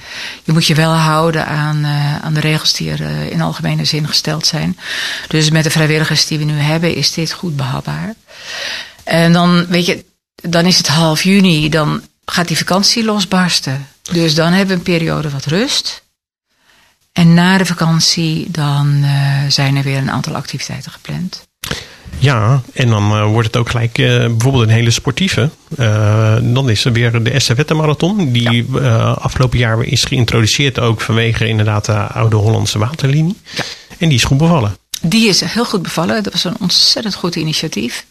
Je 0.44 0.52
moet 0.52 0.66
je 0.68 0.76
wel 0.76 0.92
houden 0.94 1.46
aan, 1.48 1.84
eh, 1.84 2.16
aan 2.18 2.34
de 2.34 2.40
regels 2.40 2.74
die 2.74 2.92
er 2.92 3.02
eh, 3.02 3.32
in 3.32 3.42
algemene 3.42 3.86
zin 3.86 4.08
gesteld 4.08 4.46
zijn. 4.48 4.78
Dus 5.28 5.50
met 5.50 5.64
de 5.64 5.70
vrijwilligers 5.72 6.26
die 6.28 6.38
we 6.38 6.44
nu 6.44 6.58
hebben 6.60 6.96
is 6.96 7.12
dit 7.12 7.32
goed 7.32 7.56
behapbaar. 7.56 8.14
En 9.04 9.34
dan, 9.34 9.66
weet 9.68 9.86
je, 9.86 10.06
dan 10.36 10.66
is 10.66 10.78
het 10.78 10.88
half 10.88 11.24
juni, 11.24 11.70
dan 11.70 12.02
gaat 12.32 12.48
die 12.48 12.58
vakantie 12.58 13.04
losbarsten. 13.04 13.88
Dus 14.12 14.36
dan 14.36 14.52
hebben 14.52 14.68
we 14.68 14.74
een 14.74 14.98
periode 14.98 15.30
wat 15.30 15.46
rust. 15.46 16.06
En 17.12 17.34
na 17.34 17.58
de 17.58 17.66
vakantie, 17.66 18.52
dan 18.52 19.00
eh, 19.04 19.12
zijn 19.48 19.76
er 19.76 19.84
weer 19.84 19.98
een 19.98 20.12
aantal 20.12 20.36
activiteiten 20.36 20.92
gepland. 20.92 21.48
Ja, 22.20 22.62
en 22.74 22.90
dan 22.90 23.12
eh, 23.12 23.26
wordt 23.26 23.48
het 23.48 23.58
ook 23.58 23.70
gelijk 23.70 23.98
eh, 23.98 24.06
bijvoorbeeld 24.06 24.64
een 24.64 24.70
hele 24.70 24.92
sportieve. 24.92 25.50
Dan 26.42 26.70
is 26.70 26.86
er 26.86 26.92
weer 26.92 27.24
de 27.24 27.32
Estafette 27.32 27.74
Marathon. 27.74 28.32
Die 28.32 28.66
afgelopen 29.20 29.58
jaar 29.58 29.84
is 29.84 30.04
geïntroduceerd 30.04 30.80
ook 30.80 31.02
vanwege 31.02 31.48
inderdaad 31.48 31.86
de 31.86 31.94
oude 31.94 32.36
Hollandse 32.36 32.80
waterlinie. 32.80 33.38
Ja. 33.56 33.64
En 33.98 34.08
die 34.10 34.18
is 34.18 34.24
goed 34.24 34.38
bevallen. 34.38 34.78
Die 35.02 35.28
is 35.28 35.42
heel 35.42 35.66
goed 35.66 35.82
bevallen. 35.82 36.24
Dat 36.24 36.34
was 36.34 36.44
een 36.44 36.58
ontzettend 36.60 37.16
goed 37.16 37.36
initiatief. 37.36 38.06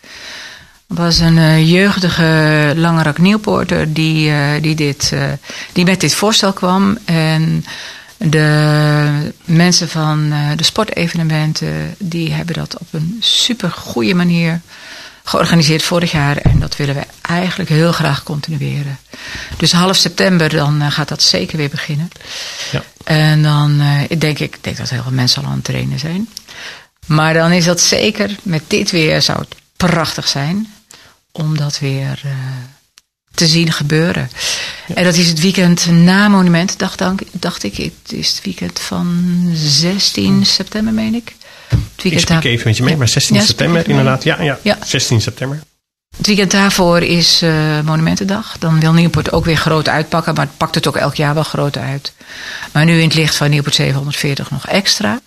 Was 0.87 1.19
een 1.19 1.39
eh, 1.39 1.71
jeugdige 1.71 2.73
Langerak 2.77 3.19
Nieuwpoorter 3.19 3.93
die, 3.93 4.31
eh, 4.31 4.63
die, 4.63 4.75
dit, 4.75 5.11
eh, 5.13 5.23
die 5.73 5.85
met 5.85 6.01
dit 6.01 6.15
voorstel 6.15 6.53
kwam. 6.53 6.99
En 7.05 7.65
de 8.17 9.33
mensen 9.45 9.89
van 9.89 10.35
de 10.57 10.63
sportevenementen 10.63 11.95
die 11.99 12.33
hebben 12.33 12.55
dat 12.55 12.79
op 12.79 12.87
een 12.91 13.17
super 13.21 13.71
goede 13.71 14.15
manier 14.15 14.61
georganiseerd 15.25 15.83
vorig 15.83 16.13
jaar. 16.13 16.37
En 16.37 16.61
dat 16.61 16.77
willen 16.77 16.95
we 16.95 17.05
eigenlijk 17.21 17.71
heel 17.71 17.93
graag 17.93 18.23
continueren. 18.23 18.99
Dus 19.57 19.73
half 19.73 19.97
september 19.97 20.49
dan 20.49 20.93
gaat 20.93 21.09
dat 21.09 21.23
zeker 21.23 21.57
weer 21.57 21.69
beginnen. 21.69 22.09
Ja. 22.73 22.83
En 23.05 23.43
dan 23.43 23.81
ik 24.09 24.21
denk 24.21 24.39
ik 24.39 24.59
denk 24.61 24.77
dat 24.77 24.91
heel 24.91 25.03
veel 25.03 25.13
mensen 25.13 25.43
al 25.43 25.49
aan 25.49 25.55
het 25.55 25.65
trainen 25.65 25.99
zijn. 25.99 26.29
Maar 27.07 27.35
dan 27.35 27.53
is 27.53 27.65
dat 27.65 27.81
zeker, 27.81 28.37
met 28.43 28.63
dit 28.67 28.91
weer 28.91 29.23
zou 29.23 29.39
het 29.39 29.55
prachtig 29.77 30.29
zijn 30.29 30.69
om 31.37 31.57
dat 31.57 31.79
weer 31.79 32.21
eh, 32.25 32.31
te 33.35 33.47
zien 33.47 33.73
gebeuren. 33.73 34.31
En 34.95 35.05
dat 35.05 35.15
is 35.17 35.29
het 35.29 35.41
weekend 35.41 35.87
na 35.91 36.29
Monumentendag, 36.29 36.97
dank- 36.97 37.23
dacht 37.33 37.63
ik. 37.63 37.77
Het 37.77 38.13
is 38.13 38.29
het 38.29 38.45
weekend 38.45 38.81
van 38.81 39.25
16 39.55 40.47
september, 40.47 40.93
meen 40.93 41.15
ik. 41.15 41.35
Het 41.69 41.79
Ik 41.79 42.03
weekend 42.03 42.23
spreek 42.23 42.43
daar- 42.43 42.53
even 42.53 42.67
met 42.69 42.77
je 42.77 42.83
mee, 42.83 42.93
Ja. 42.93 42.99
maar 42.99 43.09
16 43.09 43.35
Ja, 43.37 43.41
spreek 43.43 43.57
september 43.59 43.89
inderdaad. 43.89 44.23
Ja, 44.25 44.41
ja, 44.43 44.59
Ja. 44.63 44.79
16 44.85 45.21
september. 45.21 45.61
Het 46.17 46.27
weekend 46.27 46.51
daarvoor 46.51 47.03
is 47.03 47.43
eh, 47.43 47.81
Monumentendag. 47.81 48.57
Dan 48.59 48.81
wil 48.81 48.93
Nieuwpoort 48.93 49.33
ook 49.33 49.45
weer 49.45 49.57
groot 49.57 49.89
uitpakken, 49.89 50.35
maar 50.35 50.45
het 50.47 50.57
pakt 50.57 50.75
het 50.75 50.87
ook 50.87 50.97
elk 50.97 51.15
jaar 51.15 51.35
wel 51.35 51.43
groot 51.43 51.77
uit. 51.77 52.13
Maar 52.73 52.85
nu 52.85 52.99
in 52.99 53.05
het 53.09 53.15
licht 53.15 53.37
van 53.37 53.51
Nieuwpoort 53.51 53.75
740 53.75 54.51
nog 54.51 54.67
extra. 54.67 55.21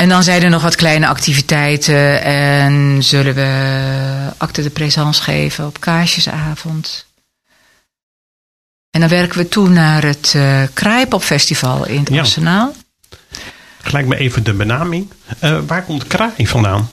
En 0.00 0.08
dan 0.08 0.22
zijn 0.22 0.42
er 0.42 0.50
nog 0.50 0.62
wat 0.62 0.76
kleine 0.76 1.06
activiteiten 1.06 2.22
en 2.22 3.02
zullen 3.02 3.34
we 3.34 4.30
acte 4.36 4.62
de 4.62 4.70
présence 4.70 5.22
geven 5.22 5.66
op 5.66 5.80
Kaarsjesavond. 5.80 7.06
En 8.90 9.00
dan 9.00 9.08
werken 9.08 9.38
we 9.38 9.48
toe 9.48 9.68
naar 9.68 10.02
het 10.02 10.32
eh 10.36 10.62
Kraaipopfestival 10.72 11.86
in 11.86 11.98
het 11.98 12.08
Ja. 12.08 12.20
Arsenaal. 12.20 12.74
Gelijk 13.82 14.06
me 14.06 14.16
even 14.16 14.44
de 14.44 14.52
benaming. 14.52 15.10
Eh, 15.38 15.58
waar 15.66 15.84
komt 15.84 16.06
kraai 16.06 16.46
vandaan? 16.46 16.90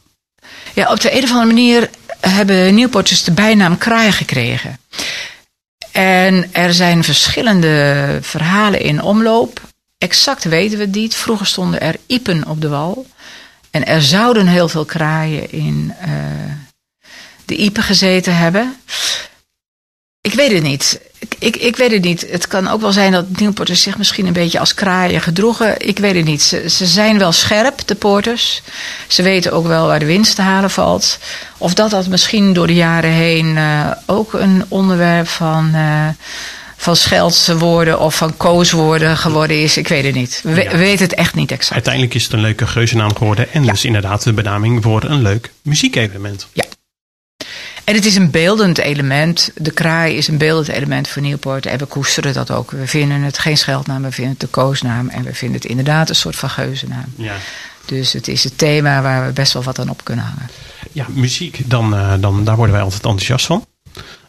Ja, 0.73 0.91
op 0.91 0.99
de 0.99 1.17
een 1.17 1.23
of 1.23 1.29
andere 1.29 1.53
manier 1.53 1.89
hebben 2.19 2.75
Nieuwpoorters 2.75 3.23
de 3.23 3.31
bijnaam 3.31 3.77
kraai 3.77 4.11
gekregen. 4.11 4.79
En 5.91 6.53
er 6.53 6.73
zijn 6.73 7.03
verschillende 7.03 8.17
verhalen 8.21 8.79
in 8.79 9.01
omloop. 9.01 9.61
Exact 9.97 10.43
weten 10.43 10.77
we 10.77 10.83
het 10.83 10.95
niet. 10.95 11.15
Vroeger 11.15 11.45
stonden 11.45 11.81
er 11.81 11.95
iepen 12.05 12.47
op 12.47 12.61
de 12.61 12.69
wal. 12.69 13.05
En 13.71 13.85
er 13.85 14.01
zouden 14.01 14.47
heel 14.47 14.69
veel 14.69 14.85
kraaien 14.85 15.51
in 15.51 15.93
eh, 15.99 16.09
de 17.45 17.55
iepen 17.55 17.83
gezeten 17.83 18.37
hebben. 18.37 18.75
Ik 20.21 20.33
weet 20.33 20.51
het 20.51 20.63
niet. 20.63 20.99
Ik, 21.39 21.55
ik, 21.55 21.75
weet 21.75 21.91
het 21.91 22.01
niet. 22.01 22.25
Het 22.29 22.47
kan 22.47 22.67
ook 22.67 22.81
wel 22.81 22.91
zijn 22.91 23.11
dat 23.11 23.39
Nieuwpoorters 23.39 23.81
zich 23.81 23.97
misschien 23.97 24.25
een 24.25 24.33
beetje 24.33 24.59
als 24.59 24.73
kraaien 24.73 25.21
gedroegen. 25.21 25.87
Ik 25.87 25.97
weet 25.99 26.15
het 26.15 26.25
niet. 26.25 26.41
Ze, 26.41 26.85
zijn 26.85 27.17
wel 27.17 27.31
scherp, 27.31 27.87
de 27.87 27.95
poorters. 27.95 28.61
Ze 29.07 29.23
weten 29.23 29.51
ook 29.51 29.67
wel 29.67 29.87
waar 29.87 29.99
de 29.99 30.05
winst 30.05 30.35
te 30.35 30.41
halen 30.41 30.69
valt. 30.69 31.19
Of 31.57 31.73
dat 31.73 31.89
dat 31.89 32.07
misschien 32.07 32.53
door 32.53 32.67
de 32.67 32.73
jaren 32.73 33.11
heen 33.11 33.57
eh, 33.57 33.91
ook 34.05 34.33
een 34.33 34.65
onderwerp 34.67 35.27
van, 35.27 35.71
eh 35.73 36.07
van 36.85 36.95
scheldwoorden 36.95 37.99
of 37.99 38.15
van 38.15 38.37
kooswoorden 38.37 39.17
geworden 39.17 39.61
is. 39.61 39.77
Ik 39.77 39.87
weet 39.87 40.03
het 40.05 40.15
niet. 40.15 40.39
We, 40.43 40.63
Ja. 40.63 40.71
we 40.71 40.77
weten 40.77 41.05
het 41.05 41.15
echt 41.15 41.35
niet 41.35 41.51
exact. 41.51 41.73
Uiteindelijk 41.73 42.13
is 42.13 42.23
het 42.23 42.33
een 42.33 42.39
leuke 42.39 42.67
geuzennaam 42.67 43.15
geworden. 43.15 43.51
En 43.53 43.63
Ja. 43.63 43.71
dus 43.71 43.85
inderdaad 43.85 44.23
de 44.23 44.33
benaming 44.33 44.83
voor 44.83 45.03
een 45.03 45.21
leuk 45.21 45.51
muziekevenement. 45.61 46.47
En 47.83 47.95
het 47.95 48.05
is 48.05 48.15
een 48.15 48.31
beeldend 48.31 48.77
element. 48.77 49.51
De 49.55 49.71
kraai 49.71 50.15
is 50.17 50.27
een 50.27 50.37
beeldend 50.37 50.67
element 50.67 51.07
voor 51.07 51.21
Nieuwpoort. 51.21 51.65
En 51.65 51.77
we 51.77 51.85
koesteren 51.85 52.33
dat 52.33 52.51
ook. 52.51 52.71
We 52.71 52.87
vinden 52.87 53.21
het 53.21 53.37
geen 53.37 53.57
scheldnaam, 53.57 54.01
we 54.03 54.11
vinden 54.11 54.31
het 54.31 54.41
de 54.41 54.47
koosnaam. 54.47 55.09
En 55.09 55.23
we 55.23 55.33
vinden 55.33 55.57
het 55.61 55.69
inderdaad 55.69 56.09
een 56.09 56.15
soort 56.15 56.35
van 56.35 56.49
geuzennaam. 56.49 57.05
Ja. 57.15 57.33
Dus 57.85 58.13
het 58.13 58.27
is 58.27 58.43
het 58.43 58.57
thema 58.57 59.01
waar 59.01 59.25
we 59.25 59.31
best 59.33 59.53
wel 59.53 59.63
wat 59.63 59.79
aan 59.79 59.89
op 59.89 60.03
kunnen 60.03 60.25
hangen. 60.25 60.49
Ja, 60.91 61.05
muziek, 61.09 61.59
dan, 61.65 61.95
eh, 61.95 62.13
dan, 62.19 62.43
daar 62.43 62.55
worden 62.55 62.75
wij 62.75 62.83
altijd 62.83 63.03
enthousiast 63.03 63.45
van. 63.45 63.65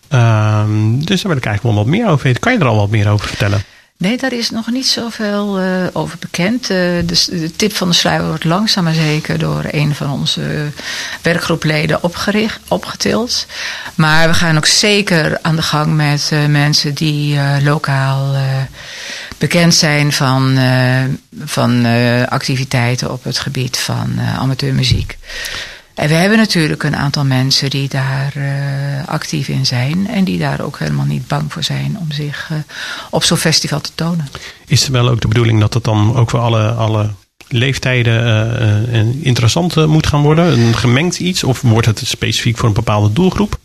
Ehm, 0.08 0.98
dus 0.98 1.22
daar 1.22 1.30
wil 1.32 1.36
ik 1.36 1.46
eigenlijk 1.46 1.62
wel 1.62 1.84
wat 1.84 1.86
meer 1.86 2.08
over 2.08 2.24
weten. 2.24 2.40
Kan 2.40 2.52
je 2.52 2.58
er 2.58 2.66
al 2.66 2.76
wat 2.76 2.90
meer 2.90 3.08
over 3.08 3.28
vertellen? 3.28 3.62
Nee, 3.98 4.16
daar 4.16 4.32
is 4.32 4.50
nog 4.50 4.70
niet 4.70 4.86
zoveel 4.86 5.58
eh 5.58 5.86
over 5.92 6.18
bekend. 6.18 6.62
Eh, 6.62 6.76
de, 7.06 7.50
tip 7.56 7.72
van 7.72 7.88
de 7.88 7.94
sluier 7.94 8.26
wordt 8.26 8.44
langzaam 8.44 8.84
maar 8.84 8.94
zeker 8.94 9.38
door 9.38 9.64
een 9.70 9.94
van 9.94 10.10
onze 10.10 10.70
werkgroepleden 11.22 12.02
opgericht, 12.02 12.60
opgetild. 12.68 13.46
Maar 13.94 14.28
we 14.28 14.34
gaan 14.34 14.56
ook 14.56 14.66
zeker 14.66 15.38
aan 15.42 15.56
de 15.56 15.62
gang 15.62 15.94
met 15.94 16.28
eh, 16.32 16.46
mensen 16.46 16.94
die 16.94 17.36
eh, 17.38 17.56
lokaal 17.62 18.34
eh, 18.34 18.42
bekend 19.38 19.74
zijn 19.74 20.12
van, 20.12 20.56
eh, 20.56 21.04
van 21.44 21.84
eh, 21.84 22.22
activiteiten 22.26 23.12
op 23.12 23.24
het 23.24 23.38
gebied 23.38 23.78
van 23.78 24.12
eh, 24.18 24.38
amateurmuziek. 24.38 25.18
En 25.96 26.08
we 26.08 26.14
hebben 26.14 26.38
natuurlijk 26.38 26.82
een 26.82 26.96
aantal 26.96 27.24
mensen 27.24 27.70
die 27.70 27.88
daar 27.88 28.32
eh, 28.34 29.08
actief 29.08 29.48
in 29.48 29.66
zijn. 29.66 30.08
En 30.08 30.24
die 30.24 30.38
daar 30.38 30.60
ook 30.60 30.78
helemaal 30.78 31.04
niet 31.04 31.26
bang 31.26 31.52
voor 31.52 31.62
zijn 31.62 31.96
om 31.98 32.12
zich 32.12 32.48
eh, 32.50 32.56
op 33.10 33.24
zo'n 33.24 33.36
festival 33.36 33.80
te 33.80 33.90
tonen. 33.94 34.28
Is 34.66 34.80
het 34.80 34.90
wel 34.90 35.08
ook 35.08 35.20
de 35.20 35.28
bedoeling 35.28 35.60
dat 35.60 35.74
het 35.74 35.84
dan 35.84 36.16
ook 36.16 36.30
voor 36.30 36.40
alle, 36.40 36.70
alle 36.70 37.10
leeftijden 37.48 38.24
eh, 38.92 39.24
interessant 39.24 39.86
moet 39.86 40.06
gaan 40.06 40.22
worden? 40.22 40.58
Een 40.58 40.74
gemengd 40.74 41.18
iets? 41.18 41.44
Of 41.44 41.60
wordt 41.60 41.86
het 41.86 42.02
specifiek 42.04 42.56
voor 42.56 42.68
een 42.68 42.74
bepaalde 42.74 43.12
doelgroep? 43.12 43.58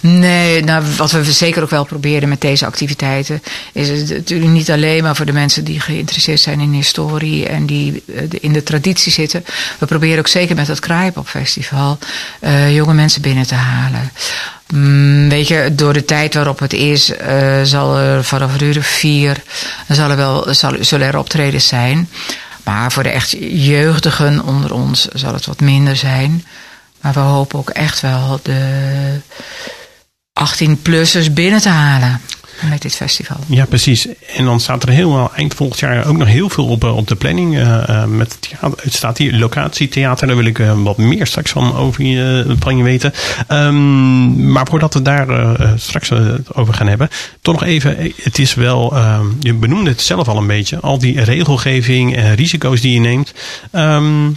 Nee, 0.00 0.62
nou, 0.64 0.84
wat 0.96 1.10
we 1.10 1.32
zeker 1.32 1.62
ook 1.62 1.70
wel 1.70 1.84
proberen 1.84 2.28
met 2.28 2.40
deze 2.40 2.66
activiteiten, 2.66 3.42
is 3.72 3.88
het 3.88 4.10
natuurlijk 4.10 4.50
niet 4.50 4.70
alleen 4.70 5.02
maar 5.02 5.16
voor 5.16 5.26
de 5.26 5.32
mensen 5.32 5.64
die 5.64 5.80
geïnteresseerd 5.80 6.40
zijn 6.40 6.60
in 6.60 6.72
historie 6.72 7.46
en 7.46 7.66
die 7.66 8.02
eh, 8.14 8.22
in 8.40 8.52
de 8.52 8.62
traditie 8.62 9.12
zitten. 9.12 9.44
We 9.78 9.86
proberen 9.86 10.18
ook 10.18 10.28
zeker 10.28 10.56
met 10.56 10.68
het 10.68 10.80
Kraaipopfestival 10.80 11.98
eh 12.40 12.74
jonge 12.74 12.94
mensen 12.94 13.22
binnen 13.22 13.46
te 13.46 13.54
halen. 13.54 14.12
Mm, 14.74 15.28
weet 15.28 15.48
je, 15.48 15.70
door 15.72 15.92
de 15.92 16.04
tijd 16.04 16.34
waarop 16.34 16.58
het 16.58 16.72
is, 16.72 17.10
eh, 17.16 17.62
zal 17.62 17.96
er 17.96 18.24
vanaf 18.24 18.60
uur 18.60 18.82
vier 18.82 19.42
zal 19.88 20.10
er 20.10 20.16
wel, 20.16 20.54
zal, 20.54 20.72
zullen 20.80 21.06
er 21.06 21.18
optredens 21.18 21.66
zijn. 21.66 22.08
Maar 22.64 22.92
voor 22.92 23.02
de 23.02 23.08
echt 23.08 23.36
jeugdigen 23.50 24.44
onder 24.44 24.74
ons 24.74 25.08
zal 25.12 25.32
het 25.32 25.46
wat 25.46 25.60
minder 25.60 25.96
zijn. 25.96 26.44
Maar 27.00 27.12
we 27.12 27.20
hopen 27.20 27.58
ook 27.58 27.70
echt 27.70 28.00
wel 28.00 28.40
de 28.42 29.20
18-plussers 30.44 31.32
binnen 31.32 31.60
te 31.60 31.68
halen 31.68 32.20
met 32.70 32.82
dit 32.82 32.94
festival. 32.94 33.36
Ja, 33.46 33.64
precies. 33.64 34.06
En 34.36 34.44
dan 34.44 34.60
staat 34.60 34.82
er 34.82 34.88
helemaal 34.88 35.30
eind 35.34 35.54
volgend 35.54 35.80
jaar 35.80 36.06
ook 36.06 36.16
nog 36.16 36.28
heel 36.28 36.48
veel 36.48 36.66
op, 36.66 36.84
eh, 36.84 36.96
op 36.96 37.08
de 37.08 37.14
planning. 37.14 37.56
eh, 37.56 37.88
eh, 37.88 38.04
met 38.04 38.32
het, 38.32 38.40
theater. 38.42 38.78
het 38.82 38.94
staat 38.94 39.18
hier 39.18 39.32
locatietheater. 39.34 40.26
Daar 40.26 40.36
wil 40.36 40.44
ik 40.44 40.58
eh, 40.58 40.82
wat 40.82 40.96
meer 40.98 41.26
straks 41.26 41.50
van, 41.50 41.74
over 41.76 42.04
je, 42.04 42.54
van 42.58 42.76
je 42.76 42.82
weten. 42.82 43.12
Ehm, 43.48 44.52
maar 44.52 44.66
voordat 44.70 44.94
we 44.94 45.02
daar 45.02 45.28
eh, 45.28 45.60
eh, 45.60 45.70
straks 45.76 46.10
eh, 46.10 46.26
over 46.52 46.74
gaan 46.74 46.86
hebben. 46.88 47.08
Toch 47.42 47.54
nog 47.54 47.64
even. 47.64 47.96
eh, 47.98 48.12
Het 48.22 48.38
is 48.38 48.54
wel. 48.54 48.96
ehm, 48.96 49.26
je 49.40 49.54
benoemde 49.54 49.90
het 49.90 50.00
zelf 50.02 50.28
al 50.28 50.36
een 50.36 50.46
beetje. 50.46 50.80
Al 50.80 50.98
die 50.98 51.20
regelgeving 51.24 52.16
en 52.16 52.34
risico's 52.34 52.80
die 52.80 52.92
je 52.94 53.00
neemt. 53.00 53.32
Ehm, 53.70 54.30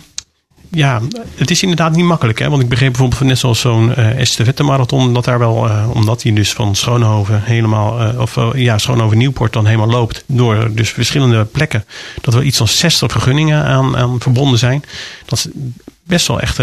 ja, 0.72 1.02
het 1.36 1.52
is 1.52 1.62
inderdaad 1.62 1.96
niet 1.96 2.06
makkelijk. 2.06 2.40
Hè? 2.40 2.50
Want 2.50 2.62
ik 2.62 2.70
begreep 2.70 2.92
bijvoorbeeld 2.92 3.22
net 3.22 3.38
zoals 3.38 3.60
zo'n 3.60 3.90
uh, 3.90 4.20
estafette 4.20 4.64
marathon, 4.64 5.14
dat 5.14 5.26
daar 5.26 5.40
wel, 5.40 5.68
uh, 5.68 5.90
omdat 5.94 6.24
hij 6.24 6.34
dus 6.34 6.54
van 6.54 6.76
Schoonhoven 6.76 7.42
helemaal, 7.44 8.02
uh, 8.02 8.20
of 8.20 8.38
ja, 8.54 8.78
Schoonhoven 8.78 9.18
Nieuwpoort 9.18 9.54
dan 9.54 9.66
helemaal 9.66 9.90
loopt 9.90 10.24
door 10.28 10.76
dus 10.76 10.90
verschillende 10.90 11.46
plekken, 11.46 11.86
dat 12.22 12.34
er 12.34 12.44
iets 12.44 12.58
van 12.58 12.68
60 12.68 13.12
vergunningen 13.12 13.66
aan, 13.66 13.98
aan 13.98 14.20
verbonden 14.20 14.60
zijn. 14.60 14.84
Dat 15.26 15.38
is 15.38 15.48
best 16.04 16.28
wel 16.28 16.40
echt 16.40 16.58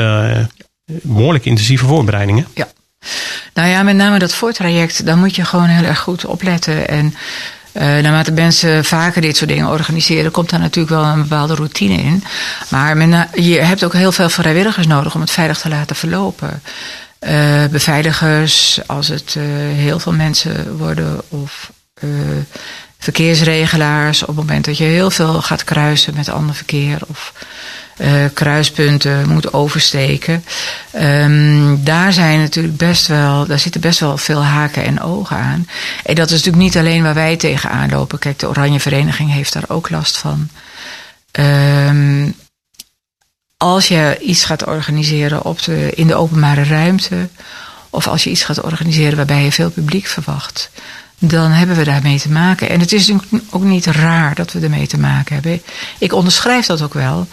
behoorlijk 1.03 1.45
intensieve 1.45 1.87
voorbereidingen. 1.87 2.47
Ja. 2.55 2.69
Nou 3.55 3.69
ja, 3.69 3.83
met 3.83 3.97
name 3.97 4.19
dat 4.19 4.35
voortraject, 4.35 5.07
daar 5.07 5.17
moet 5.17 5.37
je 5.37 5.45
gewoon 5.45 5.69
heel 5.69 5.85
erg 5.85 5.99
goed 5.99 6.25
opletten. 6.25 6.88
En 6.88 7.15
uh, 7.78 8.02
naarmate 8.02 8.32
mensen 8.32 8.85
vaker 8.85 9.23
dit 9.23 9.37
soort 9.37 9.50
dingen 9.50 9.68
organiseren, 9.68 10.30
komt 10.30 10.50
daar 10.50 10.61
natuurlijk 10.61 10.94
wel 10.94 11.04
een 11.04 11.23
bepaalde 11.23 11.54
routine 11.54 11.94
in. 11.94 12.25
Maar 12.68 12.97
men, 12.97 13.28
je 13.35 13.61
hebt 13.61 13.85
ook 13.85 13.92
heel 13.92 14.12
veel 14.12 14.28
vrijwilligers 14.28 14.87
nodig 14.87 15.14
om 15.14 15.20
het 15.20 15.30
veilig 15.30 15.58
te 15.58 15.68
laten 15.68 15.97
verlopen. 15.97 16.62
Uh, 17.20 17.64
beveiligers, 17.70 18.80
als 18.87 19.08
het 19.08 19.37
heel 19.75 19.99
veel 19.99 20.12
mensen 20.12 20.76
worden, 20.76 21.20
of 21.28 21.70
verkeersregelaars 22.99 24.23
op 24.23 24.28
het 24.28 24.37
moment 24.37 24.64
dat 24.64 24.76
je 24.76 24.85
heel 24.85 25.11
veel 25.11 25.42
gaat 25.42 25.64
kruisen 25.64 26.14
met 26.14 26.28
ander 26.28 26.54
verkeer. 26.54 26.99
Of 27.06 27.32
uh, 27.99 28.25
kruispunten 28.35 29.28
moet 29.28 29.52
oversteken. 29.52 30.45
Um, 30.95 31.85
daar 31.85 32.12
zijn 32.12 32.40
natuurlijk 32.40 32.76
best 32.76 33.07
wel, 33.07 33.47
daar 33.47 33.59
zitten 33.59 33.81
best 33.81 34.00
wel 34.00 34.17
veel 34.17 34.45
haken 34.45 34.85
en 34.85 35.00
ogen 35.00 35.37
aan. 35.37 35.69
En 36.05 36.14
dat 36.14 36.26
is 36.26 36.33
natuurlijk 36.33 36.62
niet 36.62 36.76
alleen 36.76 37.02
waar 37.02 37.14
wij 37.14 37.37
tegenaan 37.37 37.90
lopen. 37.90 38.19
Kijk, 38.19 38.38
de 38.38 38.49
Oranje 38.49 38.81
Vereniging 38.81 39.33
heeft 39.33 39.52
daar 39.52 39.64
ook 39.69 39.90
last 39.90 40.17
van. 40.17 40.49
Um, 41.33 42.35
als 43.57 43.88
je 43.88 44.19
iets 44.21 44.45
gaat 44.45 44.67
organiseren 44.67 45.45
op 45.45 45.62
de, 45.62 45.90
in 45.95 46.07
de 46.07 46.14
openbare 46.14 46.64
ruimte, 46.64 47.28
of 47.90 48.07
als 48.07 48.25
je 48.25 48.31
iets 48.31 48.45
gaat 48.45 48.62
organiseren 48.62 49.17
waarbij 49.17 49.45
je 49.45 49.52
veel 49.52 49.71
publiek 49.71 50.07
verwacht, 50.07 50.71
dan 51.19 51.51
hebben 51.51 51.77
we 51.77 51.85
daarmee 51.85 52.19
te 52.19 52.31
maken. 52.31 52.69
En 52.69 52.81
het 52.81 52.93
is 52.93 53.13
ook 53.51 53.63
niet 53.63 53.87
raar 53.87 54.35
dat 54.35 54.53
we 54.53 54.61
ermee 54.61 54.87
te 54.87 54.99
maken 54.99 55.35
hebben. 55.35 55.63
Ik 55.99 56.13
onderschrijf 56.13 56.67
dat 56.67 56.83
ook 56.83 56.95
wel, 56.95 57.27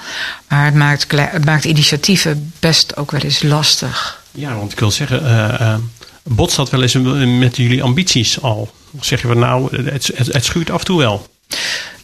maar 0.48 0.66
het 0.66 0.76
maakt, 0.76 1.12
het 1.12 1.46
maakt 1.46 1.66
initiatieven 1.66 2.54
best 2.60 2.98
ook 2.98 3.12
wel 3.12 3.22
eens 3.22 3.44
lastig. 3.44 4.24
Ja, 4.32 4.56
want 4.56 4.72
ik 4.72 4.80
wil 4.80 4.92
zeggen, 4.92 5.24
uh, 5.24 5.56
uh, 5.62 5.76
botst 6.24 6.56
dat 6.56 6.70
wel 6.70 6.82
eens 6.82 6.94
met 7.40 7.56
jullie 7.58 7.84
ambities 7.84 8.42
al? 8.42 8.74
Zeg 9.00 9.22
je 9.22 9.28
van 9.28 9.40
nou, 9.40 9.86
het, 9.86 10.12
het, 10.16 10.34
het 10.34 10.46
schuurt 10.46 10.70
af 10.70 10.80
en 10.80 10.86
toe 10.86 10.98
wel? 10.98 11.28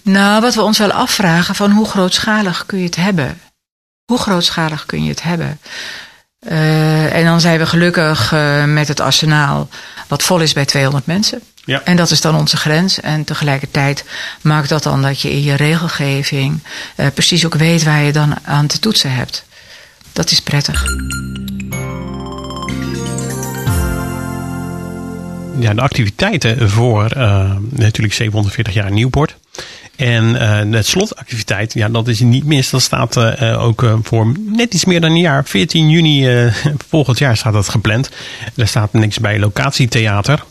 Nou, 0.02 0.42
wat 0.42 0.56
we 0.56 0.62
ons 0.62 0.78
wel 0.78 0.92
afvragen, 0.92 1.56
van 1.56 1.72
hoe 1.72 1.86
grootschalig 1.86 2.66
kun 2.66 2.78
je 2.78 2.86
het 2.86 2.96
hebben? 2.96 3.42
Hoe 4.06 4.18
grootschalig 4.18 4.86
kun 4.86 5.04
je 5.04 5.10
het 5.10 5.24
hebben? 5.24 5.60
Uh, 6.48 7.16
en 7.16 7.26
dan 7.26 7.42
zijn 7.42 7.60
we 7.60 7.66
gelukkig 7.66 8.32
uh, 8.34 8.66
met 8.66 8.88
het 8.88 9.00
arsenaal 9.00 9.70
wat 10.08 10.24
vol 10.24 10.40
is 10.40 10.54
bij 10.54 10.66
200 10.66 11.06
mensen. 11.06 11.42
Ja. 11.66 11.82
En 11.84 11.96
dat 11.96 12.12
is 12.12 12.22
dan 12.22 12.36
onze 12.36 12.58
grens. 12.58 13.00
En 13.00 13.24
tegelijkertijd 13.24 14.06
maakt 14.42 14.70
dat 14.70 14.84
dan 14.84 15.02
dat 15.02 15.22
je 15.22 15.32
in 15.32 15.44
je 15.44 15.56
regelgeving 15.56 16.60
uh, 16.98 17.06
precies 17.14 17.46
ook 17.46 17.56
weet 17.56 17.84
waar 17.84 18.02
je 18.02 18.12
dan 18.12 18.36
aan 18.44 18.68
te 18.68 18.80
toetsen 18.80 19.14
hebt. 19.14 19.46
Dat 20.14 20.32
is 20.32 20.40
prettig. 20.40 20.84
Ja, 25.60 25.74
de 25.74 25.82
activiteiten 25.82 26.70
voor 26.70 27.18
natuurlijk 27.70 28.14
740 28.14 28.74
jaar 28.74 28.92
Nieuwpoort. 28.92 29.36
En 30.02 30.26
uh, 30.26 30.72
de 30.72 30.82
slotactiviteit, 30.82 31.74
ja, 31.74 31.90
dat 31.90 32.08
is 32.08 32.20
niet 32.20 32.46
mis. 32.46 32.70
Dat 32.70 32.82
staat 32.82 33.18
uh, 33.18 33.64
ook 33.64 33.82
uh, 33.82 33.96
voor 34.04 34.34
net 34.46 34.74
iets 34.74 34.86
meer 34.86 35.02
dan 35.02 35.10
een 35.10 35.20
jaar. 35.20 35.46
14 35.46 35.90
juni 35.90 36.50
volgend 36.90 37.18
jaar 37.18 37.38
staat 37.38 37.54
dat 37.54 37.70
gepland. 37.70 38.10
Er 38.56 38.68
staat 38.68 38.94
niks 38.94 39.20
bij 39.20 39.40
locatietheater. 39.40 40.44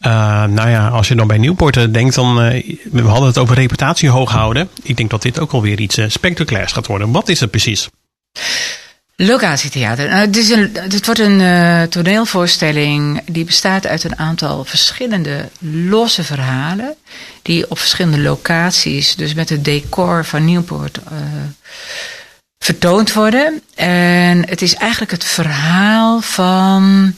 nou 0.00 0.68
ja, 0.68 0.88
als 0.88 1.08
je 1.08 1.14
dan 1.14 1.26
bij 1.26 1.38
Nieuwpoort 1.38 1.94
denkt, 1.94 2.14
dan. 2.14 2.34
we 2.90 3.02
hadden 3.02 3.26
het 3.26 3.38
over 3.38 3.54
reputatie 3.54 4.08
hoog 4.08 4.30
houden. 4.30 4.68
Ik 4.82 4.96
denk 4.96 5.10
dat 5.10 5.22
dit 5.22 5.40
ook 5.40 5.52
alweer 5.52 5.80
iets 5.80 5.98
spectaculairs 6.06 6.72
gaat 6.72 6.86
worden. 6.86 7.12
Wat 7.12 7.28
is 7.28 7.40
het 7.40 7.50
precies? 7.50 7.88
Locatietheater. 9.16 10.08
Nou, 10.08 10.20
het, 10.26 10.36
is 10.36 10.50
een, 10.50 10.70
het 10.74 11.06
wordt 11.06 11.20
een 11.20 11.40
uh, 11.40 11.82
toneelvoorstelling 11.82 13.22
die 13.26 13.44
bestaat 13.44 13.86
uit 13.86 14.04
een 14.04 14.18
aantal 14.18 14.64
verschillende 14.64 15.48
losse 15.58 16.24
verhalen. 16.24 16.94
Die 17.42 17.70
op 17.70 17.78
verschillende 17.78 18.20
locaties, 18.20 19.16
dus 19.16 19.34
met 19.34 19.48
het 19.48 19.64
decor 19.64 20.24
van 20.24 20.44
Nieuwpoort, 20.44 20.98
uh, 20.98 21.18
vertoond 22.58 23.12
worden. 23.12 23.62
En 23.74 24.48
het 24.48 24.62
is 24.62 24.74
eigenlijk 24.74 25.10
het 25.10 25.24
verhaal 25.24 26.20
van 26.20 27.14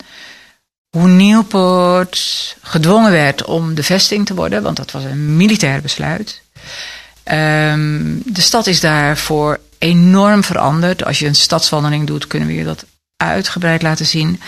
hoe 0.97 1.09
Nieuwpoort 1.09 2.57
gedwongen 2.63 3.13
werd 3.13 3.45
om 3.45 3.75
de 3.75 3.83
vesting 3.83 4.27
te 4.27 4.35
worden, 4.35 4.63
want 4.63 4.77
dat 4.77 4.91
was 4.91 5.05
een 5.05 5.37
militair 5.37 5.81
besluit. 5.81 6.43
Um, 7.33 8.23
de 8.25 8.41
stad 8.41 8.67
is 8.67 8.81
daarvoor 8.81 9.61
enorm 9.79 10.45
veranderd. 10.45 11.05
Als 11.05 11.19
je 11.19 11.27
een 11.27 11.35
stadswandeling 11.35 12.07
doet, 12.07 12.27
kunnen 12.27 12.49
we 12.49 12.55
je 12.55 12.65
dat 12.65 12.85
uitgebreid 13.17 13.83
laten 13.83 14.07
zien. 14.07 14.41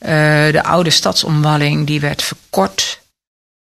Uh, 0.00 0.08
de 0.52 0.62
oude 0.62 0.90
stadsomwalling 0.90 1.86
die 1.86 2.00
werd 2.00 2.22
verkort. 2.22 3.00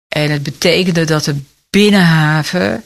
En 0.09 0.31
het 0.31 0.43
betekende 0.43 1.05
dat 1.05 1.25
de 1.25 1.41
binnenhaven 1.71 2.85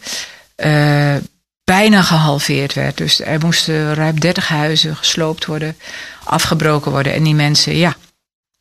uh, 0.56 1.16
bijna 1.64 2.02
gehalveerd 2.02 2.74
werd. 2.74 2.96
Dus 2.96 3.20
er 3.20 3.40
moesten 3.40 3.94
ruim 3.94 4.20
30 4.20 4.48
huizen 4.48 4.96
gesloopt 4.96 5.44
worden, 5.44 5.76
afgebroken 6.24 6.90
worden. 6.90 7.12
En 7.12 7.22
die 7.22 7.34
mensen, 7.34 7.76
ja, 7.76 7.96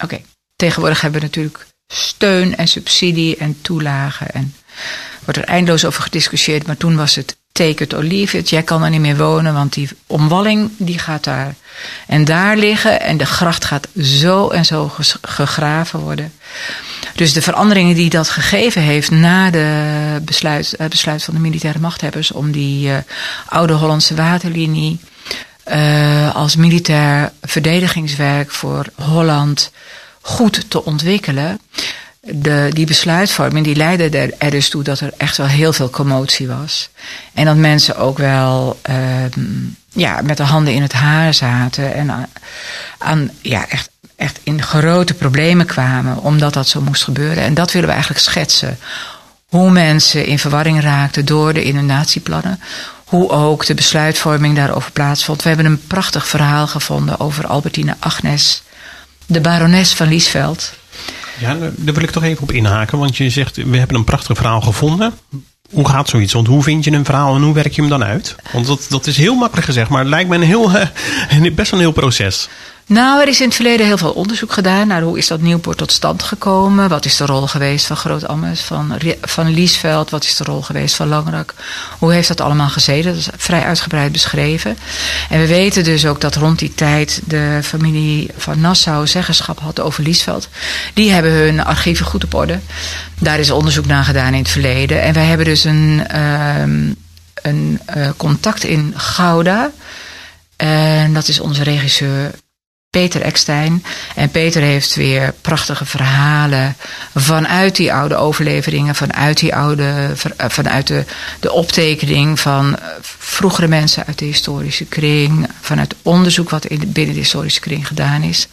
oké. 0.03 0.21
Tegenwoordig 0.55 1.01
hebben 1.01 1.19
we 1.19 1.25
natuurlijk 1.25 1.67
steun 1.87 2.55
en 2.55 2.67
subsidie 2.67 3.37
en 3.37 3.61
toelagen. 3.61 4.31
En 4.31 4.55
wordt 5.23 5.39
er 5.39 5.45
eindeloos 5.45 5.85
over 5.85 6.03
gediscussieerd. 6.03 6.67
Maar 6.67 6.77
toen 6.77 6.95
was 6.95 7.15
het 7.15 7.37
take 7.53 7.83
it. 7.83 8.49
Jij 8.49 8.63
kan 8.63 8.83
er 8.83 8.89
niet 8.89 8.99
meer 8.99 9.17
wonen, 9.17 9.53
want 9.53 9.73
die 9.73 9.89
omwalling 10.07 10.71
die 10.77 10.99
gaat 10.99 11.23
daar 11.23 11.55
en 12.07 12.25
daar 12.25 12.57
liggen. 12.57 13.01
En 13.01 13.17
de 13.17 13.25
gracht 13.25 13.65
gaat 13.65 13.87
zo 14.01 14.49
en 14.49 14.65
zo 14.65 14.91
gegraven 15.21 15.99
worden. 15.99 16.33
Dus 17.15 17.33
de 17.33 17.41
veranderingen 17.41 17.95
die 17.95 18.09
dat 18.09 18.29
gegeven 18.29 18.81
heeft 18.81 19.11
na 19.11 19.49
de 19.49 20.19
besluit, 20.21 20.73
het 20.77 20.89
besluit 20.89 21.23
van 21.23 21.33
de 21.33 21.39
militaire 21.39 21.79
machthebbers 21.79 22.31
om 22.31 22.51
die 22.51 22.87
uh, 22.87 22.97
oude 23.45 23.73
Hollandse 23.73 24.15
waterlinie 24.15 24.99
uh, 25.67 26.35
als 26.35 26.55
militair 26.55 27.31
verdedigingswerk 27.41 28.51
voor 28.51 28.85
Holland 28.95 29.71
goed 30.21 30.69
te 30.69 30.85
ontwikkelen 30.85 31.59
de, 32.25 32.69
die 32.73 32.85
besluitvorming 32.85 33.65
die 33.65 33.75
leidde 33.75 34.31
er, 34.37 34.51
dus 34.51 34.69
toe 34.69 34.83
dat 34.83 34.99
er 34.99 35.13
echt 35.17 35.37
wel 35.37 35.47
heel 35.47 35.73
veel 35.73 35.89
commotie 35.89 36.47
was. 36.47 36.89
En 37.33 37.45
dat 37.45 37.55
mensen 37.55 37.97
ook 37.97 38.17
wel 38.17 38.79
uh, 38.89 38.95
ja, 39.89 40.21
met 40.21 40.37
de 40.37 40.43
handen 40.43 40.73
in 40.73 40.81
het 40.81 40.93
haar 40.93 41.33
zaten 41.33 41.93
en 41.93 42.29
aan, 42.97 43.29
ja, 43.41 43.69
echt, 43.69 43.89
echt 44.15 44.39
in 44.43 44.61
grote 44.61 45.13
problemen 45.13 45.65
kwamen 45.65 46.17
omdat 46.17 46.53
dat 46.53 46.67
zo 46.67 46.81
moest 46.81 47.03
gebeuren. 47.03 47.43
En 47.43 47.53
dat 47.53 47.71
willen 47.71 47.87
we 47.87 47.93
eigenlijk 47.93 48.23
schetsen. 48.23 48.77
Hoe 49.47 49.71
mensen 49.71 50.25
in 50.25 50.39
verwarring 50.39 50.81
raakten 50.81 51.25
door 51.25 51.53
de 51.53 51.63
inundatieplannen. 51.63 52.59
Hoe 53.05 53.29
ook 53.29 53.65
de 53.65 53.73
besluitvorming 53.73 54.55
daarover 54.55 54.91
plaatsvond. 54.91 55.41
We 55.41 55.47
hebben 55.47 55.65
een 55.65 55.87
prachtig 55.87 56.27
verhaal 56.27 56.67
gevonden 56.67 57.19
over 57.19 57.47
Albertine 57.47 57.95
Agnes, 57.99 58.63
de 59.25 59.41
barones 59.41 59.93
van 59.93 60.07
Liesveld 60.07 60.73
ja, 61.39 61.57
daar 61.59 61.93
wil 61.93 62.03
ik 62.03 62.11
toch 62.11 62.23
even 62.23 62.43
op 62.43 62.51
inhaken. 62.51 62.97
Want 62.97 63.17
je 63.17 63.29
zegt, 63.29 63.55
we 63.55 63.77
hebben 63.77 63.97
een 63.97 64.03
prachtig 64.03 64.37
verhaal 64.37 64.61
gevonden. 64.61 65.13
Hoe 65.71 65.89
gaat 65.89 66.09
zoiets? 66.09 66.33
Want 66.33 66.47
hoe 66.47 66.63
vind 66.63 66.83
je 66.83 66.91
een 66.91 67.05
verhaal 67.05 67.35
en 67.35 67.41
hoe 67.41 67.53
werk 67.53 67.73
je 67.73 67.81
hem 67.81 67.89
dan 67.89 68.03
uit? 68.03 68.35
Want 68.51 68.65
dat, 68.65 68.85
dat 68.89 69.07
is 69.07 69.17
heel 69.17 69.35
makkelijk 69.35 69.65
gezegd, 69.65 69.89
maar 69.89 69.99
het 69.99 70.09
lijkt 70.09 70.29
me 70.29 70.35
een 70.35 70.41
heel, 70.41 70.69
best 71.55 71.71
wel 71.71 71.79
een 71.79 71.85
heel 71.85 71.91
proces. 71.91 72.49
Nou, 72.85 73.21
er 73.21 73.27
is 73.27 73.39
in 73.39 73.45
het 73.45 73.55
verleden 73.55 73.85
heel 73.85 73.97
veel 73.97 74.11
onderzoek 74.11 74.53
gedaan 74.53 74.87
naar 74.87 75.01
hoe 75.01 75.17
is 75.17 75.27
dat 75.27 75.41
Nieuwpoort 75.41 75.77
tot 75.77 75.91
stand 75.91 76.23
gekomen. 76.23 76.89
Wat 76.89 77.05
is 77.05 77.17
de 77.17 77.25
rol 77.25 77.47
geweest 77.47 77.85
van 77.85 77.97
Groot 77.97 78.27
Ammes, 78.27 78.61
van, 78.61 78.97
van 79.21 79.53
Liesveld, 79.53 80.09
wat 80.09 80.23
is 80.23 80.35
de 80.35 80.43
rol 80.43 80.61
geweest 80.61 80.95
van 80.95 81.07
Langrak. 81.07 81.53
Hoe 81.99 82.13
heeft 82.13 82.27
dat 82.27 82.41
allemaal 82.41 82.69
gezeten? 82.69 83.11
Dat 83.11 83.19
is 83.19 83.27
vrij 83.37 83.63
uitgebreid 83.63 84.11
beschreven. 84.11 84.77
En 85.29 85.39
we 85.39 85.47
weten 85.47 85.83
dus 85.83 86.05
ook 86.05 86.21
dat 86.21 86.35
rond 86.35 86.59
die 86.59 86.75
tijd 86.75 87.21
de 87.25 87.59
familie 87.63 88.29
van 88.37 88.59
Nassau 88.59 89.07
zeggenschap 89.07 89.59
had 89.59 89.79
over 89.79 90.03
Liesveld. 90.03 90.49
Die 90.93 91.11
hebben 91.11 91.31
hun 91.31 91.63
archieven 91.63 92.05
goed 92.05 92.23
op 92.23 92.33
orde. 92.33 92.59
Daar 93.19 93.39
is 93.39 93.51
onderzoek 93.51 93.85
naar 93.85 94.03
gedaan 94.03 94.33
in 94.33 94.39
het 94.39 94.51
verleden. 94.51 95.01
En 95.01 95.13
wij 95.13 95.25
hebben 95.25 95.45
dus 95.45 95.63
een, 95.63 96.19
um, 96.61 96.95
een 97.41 97.79
uh, 97.97 98.09
contact 98.17 98.63
in 98.63 98.93
Gouda. 98.95 99.71
En 100.55 101.13
dat 101.13 101.27
is 101.27 101.39
onze 101.39 101.63
regisseur 101.63 102.31
Peter 102.93 103.21
Ekstein. 103.21 103.83
En 104.15 104.29
Peter 104.29 104.61
heeft 104.61 104.95
weer 104.95 105.33
prachtige 105.41 105.85
verhalen 105.85 106.75
vanuit 107.15 107.75
die 107.75 107.93
oude 107.93 108.15
overleveringen, 108.15 108.95
vanuit, 108.95 109.37
die 109.37 109.55
oude, 109.55 110.13
eh, 110.37 110.49
vanuit 110.49 110.87
de, 110.87 111.05
de 111.39 111.51
optekening 111.51 112.39
van 112.39 112.77
eh, 112.77 112.85
vroegere 113.17 113.67
mensen 113.67 114.05
uit 114.05 114.19
de 114.19 114.25
historische 114.25 114.85
kring, 114.85 115.47
vanuit 115.61 115.95
onderzoek 116.01 116.49
wat 116.49 116.65
in, 116.65 116.91
binnen 116.91 117.13
de 117.13 117.19
historische 117.19 117.59
kring 117.59 117.87
gedaan 117.87 118.23
is. 118.23 118.47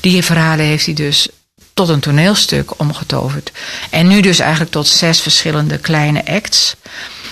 Die 0.00 0.24
verhalen 0.24 0.64
heeft 0.64 0.84
hij 0.84 0.94
dus 0.94 1.28
tot 1.74 1.88
een 1.88 2.00
toneelstuk 2.00 2.80
omgetoverd. 2.80 3.52
En 3.90 4.06
nu 4.06 4.20
dus 4.20 4.38
eigenlijk 4.38 4.70
tot 4.70 4.86
zes 4.86 5.20
verschillende 5.20 5.78
kleine 5.78 6.26
acts. 6.26 6.74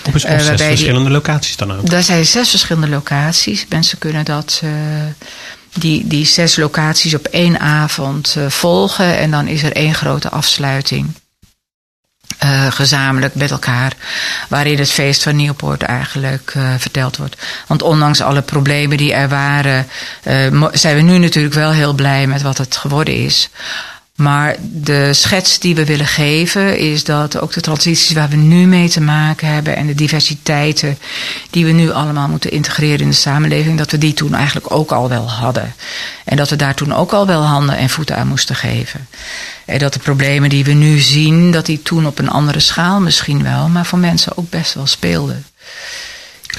Op, 0.07 0.14
op 0.14 0.14
uh, 0.14 0.38
zes 0.38 0.62
verschillende 0.62 1.11
locaties 1.11 1.57
dan 1.57 1.73
ook? 1.73 1.90
Dat 1.90 2.05
zijn 2.05 2.27
zes 2.27 2.51
verschillende 2.51 2.88
locaties. 2.88 3.66
Mensen 3.69 3.99
kunnen 3.99 4.25
dat 4.25 4.62
die, 5.77 6.07
die 6.07 6.27
zes 6.27 6.57
locaties 6.57 7.15
op 7.15 7.27
één 7.27 7.61
avond 7.61 8.35
uh, 8.39 8.47
volgen. 8.51 9.19
En 9.19 9.31
dan 9.31 9.47
is 9.47 9.62
er 9.62 9.73
één 9.73 9.95
grote 9.95 10.29
afsluiting. 10.29 11.15
Uh, 12.45 12.67
gezamenlijk 12.71 13.35
met 13.35 13.51
elkaar, 13.51 13.93
waarin 14.49 14.79
het 14.79 14.91
feest 14.91 15.23
van 15.23 15.37
Nieuwpoort 15.37 15.83
eigenlijk 15.83 16.55
uh, 16.57 16.75
verteld 16.79 17.17
wordt. 17.17 17.37
Want 17.67 17.83
ondanks 17.83 18.21
alle 18.21 18.43
problemen 18.43 18.97
die 18.97 19.12
er 19.12 19.29
waren, 19.29 19.87
zijn 20.73 20.97
we 20.97 21.03
nu 21.03 21.19
natuurlijk 21.19 21.55
wel 21.55 21.71
heel 21.71 21.93
blij 21.93 22.27
met 22.27 22.43
wat 22.43 22.59
het 22.59 22.77
geworden 22.77 23.15
is. 23.15 23.49
Maar 24.16 24.57
de 24.61 25.12
schets 25.12 25.59
die 25.59 25.74
we 25.74 25.85
willen 25.85 26.07
geven 26.07 26.79
is 26.79 27.05
dat 27.05 27.40
ook 27.40 27.52
de 27.52 27.61
transities 27.61 28.12
waar 28.12 28.29
we 28.29 28.37
nu 28.37 28.66
mee 28.66 28.88
te 28.88 29.00
maken 29.00 29.48
hebben 29.48 29.76
en 29.76 29.87
de 29.87 29.94
diversiteiten 29.94 30.98
die 31.50 31.64
we 31.64 31.72
nu 31.72 31.90
allemaal 31.90 32.29
moeten 32.29 32.50
integreren 32.50 33.00
in 33.00 33.09
de 33.09 33.14
samenleving, 33.14 33.79
dat 33.79 33.90
we 33.90 33.98
die 33.98 34.12
toen 34.12 34.35
eigenlijk 34.35 34.72
ook 34.72 34.92
al 34.92 35.09
wel 35.09 35.31
hadden. 35.31 35.74
En 36.24 36.37
dat 36.37 36.50
we 36.50 36.57
daar 36.57 36.74
toen 36.74 36.94
ook 36.94 37.12
al 37.12 37.26
wel 37.26 37.42
handen 37.42 37.76
en 37.76 37.90
voeten 37.90 38.16
aan 38.16 38.29
moesten 38.29 38.57
geven. 38.57 39.09
En 39.64 39.79
dat 39.79 39.92
de 39.92 39.98
problemen 39.98 40.48
die 40.48 40.64
we 40.64 40.72
nu 40.72 40.98
zien, 40.98 41.50
dat 41.50 41.66
die 41.66 41.83
toen 41.83 42.07
op 42.07 42.18
een 42.18 42.31
andere 42.31 42.61
schaal 42.61 43.00
misschien 43.00 43.42
wel, 43.42 43.68
maar 43.68 43.87
voor 43.87 43.98
mensen 43.98 44.37
ook 44.37 44.50
best 44.50 44.74
wel 44.74 44.87
speelden. 44.87 45.46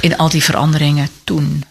In 0.01 0.17
al 0.17 0.29
die 0.29 0.43
veranderingen 0.43 1.09
toen. 1.23 1.63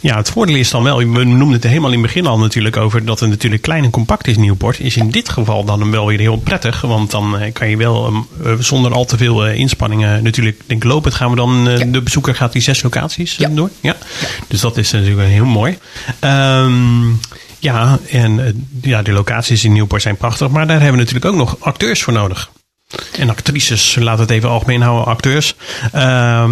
Ja, 0.00 0.16
het 0.16 0.30
voordeel 0.30 0.56
is 0.56 0.70
dan 0.70 0.82
wel, 0.82 0.96
we 0.96 1.24
noemden 1.24 1.52
het 1.52 1.62
helemaal 1.64 1.92
in 1.92 1.98
het 1.98 2.06
begin 2.06 2.26
al 2.26 2.38
natuurlijk 2.38 2.76
over 2.76 3.04
dat 3.04 3.20
het 3.20 3.28
natuurlijk 3.28 3.62
klein 3.62 3.84
en 3.84 3.90
compact 3.90 4.26
is, 4.26 4.36
Nieuwport. 4.36 4.80
Is 4.80 4.96
in 4.96 5.10
dit 5.10 5.28
geval 5.28 5.64
dan 5.64 5.90
wel 5.90 6.06
weer 6.06 6.18
heel 6.18 6.36
prettig, 6.36 6.80
want 6.80 7.10
dan 7.10 7.38
eh, 7.38 7.52
kan 7.52 7.68
je 7.68 7.76
wel 7.76 8.06
ehm, 8.06 8.16
eh, 8.46 8.58
zonder 8.58 8.92
al 8.92 9.04
te 9.04 9.16
veel 9.16 9.46
eh, 9.46 9.58
inspanningen 9.58 10.22
natuurlijk, 10.22 10.60
denk 10.66 10.84
lopend 10.84 11.14
gaan 11.14 11.30
we 11.30 11.36
dan, 11.36 11.64
de 11.64 12.00
bezoeker 12.02 12.34
gaat 12.34 12.52
die 12.52 12.62
zes 12.62 12.82
locaties 12.82 13.36
door. 13.50 13.70
Ja. 13.80 13.96
Dus 14.48 14.60
dat 14.60 14.76
is 14.76 14.90
natuurlijk 14.90 15.28
heel 15.28 15.44
mooi. 15.44 15.78
Ehm, 16.18 17.10
ja, 17.58 17.98
en 18.10 18.66
ja, 18.82 19.02
de 19.02 19.12
locaties 19.12 19.64
in 19.64 19.72
Nieuwport 19.72 20.02
zijn 20.02 20.16
prachtig, 20.16 20.48
maar 20.48 20.66
daar 20.66 20.80
hebben 20.80 20.98
we 20.98 21.04
natuurlijk 21.04 21.32
ook 21.32 21.36
nog 21.36 21.56
acteurs 21.60 22.02
voor 22.02 22.12
nodig. 22.12 22.50
En 23.18 23.30
actrices, 23.30 23.94
laten 23.94 24.16
we 24.16 24.22
het 24.22 24.30
even 24.30 24.48
algemeen 24.48 24.82
houden, 24.82 25.06
acteurs. 25.06 25.54
Uh, 25.94 26.50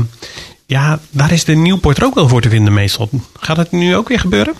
ja, 0.72 0.98
daar 1.10 1.32
is 1.32 1.44
de 1.44 1.54
Nieuwpoort 1.54 2.02
ook 2.02 2.14
wel 2.14 2.28
voor 2.28 2.40
te 2.40 2.48
vinden 2.48 2.72
meestal. 2.72 3.08
Gaat 3.38 3.56
het 3.56 3.72
nu 3.72 3.96
ook 3.96 4.08
weer 4.08 4.20
gebeuren? 4.20 4.54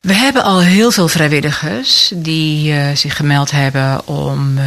We 0.00 0.14
hebben 0.14 0.42
al 0.42 0.60
heel 0.60 0.90
veel 0.90 1.08
vrijwilligers 1.08 2.12
die 2.14 2.72
uh, 2.72 2.94
zich 2.94 3.16
gemeld 3.16 3.50
hebben 3.50 4.06
om 4.06 4.58
uh, 4.58 4.64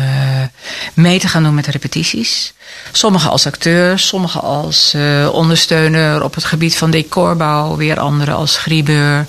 mee 0.93 1.19
te 1.19 1.27
gaan 1.27 1.43
doen 1.43 1.55
met 1.55 1.67
repetities. 1.67 2.53
Sommigen 2.91 3.29
als 3.29 3.45
acteur, 3.45 3.99
sommigen 3.99 4.41
als 4.41 4.93
uh, 4.95 5.29
ondersteuner 5.31 6.23
op 6.23 6.35
het 6.35 6.43
gebied 6.43 6.77
van 6.77 6.91
decorbouw, 6.91 7.75
weer 7.75 7.99
anderen 7.99 8.35
als 8.35 8.57
griebeur 8.57 9.25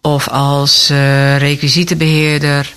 of 0.00 0.28
als 0.28 0.88
requisietenbeheerder. 1.38 2.72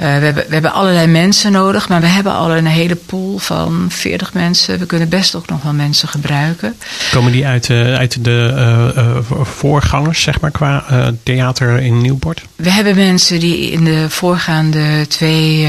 Uh, 0.00 0.02
we, 0.02 0.24
hebben, 0.24 0.44
we 0.46 0.52
hebben 0.52 0.72
allerlei 0.72 1.06
mensen 1.06 1.52
nodig, 1.52 1.88
maar 1.88 2.00
we 2.00 2.06
hebben 2.06 2.32
al 2.32 2.50
een 2.50 2.66
hele 2.66 2.94
pool 2.94 3.38
van 3.38 3.86
40 3.88 4.32
mensen. 4.32 4.78
We 4.78 4.86
kunnen 4.86 5.08
best 5.08 5.34
ook 5.34 5.48
nog 5.48 5.62
wel 5.62 5.72
mensen 5.72 6.08
gebruiken. 6.08 6.76
Komen 7.12 7.32
die 7.32 7.46
uit, 7.46 7.68
uh, 7.68 7.94
uit 7.94 8.24
de 8.24 8.52
uh, 8.96 9.16
voorgangers, 9.42 10.22
zeg 10.22 10.40
maar, 10.40 10.50
qua 10.50 10.84
theater 11.22 11.78
in 11.78 12.00
Nieuwport? 12.00 12.42
We 12.56 12.70
hebben 12.70 12.96
mensen 12.96 13.40
die 13.40 13.70
in 13.70 13.84
de 13.84 14.10
voorgaande 14.10 15.06
twee 15.08 15.68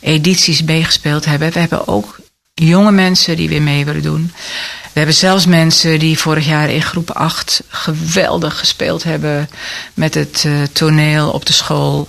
edities 0.00 0.62
meegespeeld 0.62 1.24
hebben. 1.24 1.52
We 1.52 1.58
hebben 1.58 1.88
ook 1.88 2.18
jonge 2.54 2.92
mensen 2.92 3.36
die 3.36 3.48
weer 3.48 3.62
mee 3.62 3.84
willen 3.84 4.02
doen. 4.02 4.32
We 4.82 5.02
hebben 5.02 5.14
zelfs 5.14 5.46
mensen 5.46 5.98
die 5.98 6.18
vorig 6.18 6.46
jaar 6.46 6.70
in 6.70 6.82
groep 6.82 7.10
8 7.10 7.62
geweldig 7.68 8.58
gespeeld 8.58 9.02
hebben 9.02 9.48
met 9.94 10.14
het 10.14 10.46
toneel 10.72 11.30
op 11.30 11.46
de 11.46 11.52
school. 11.52 12.08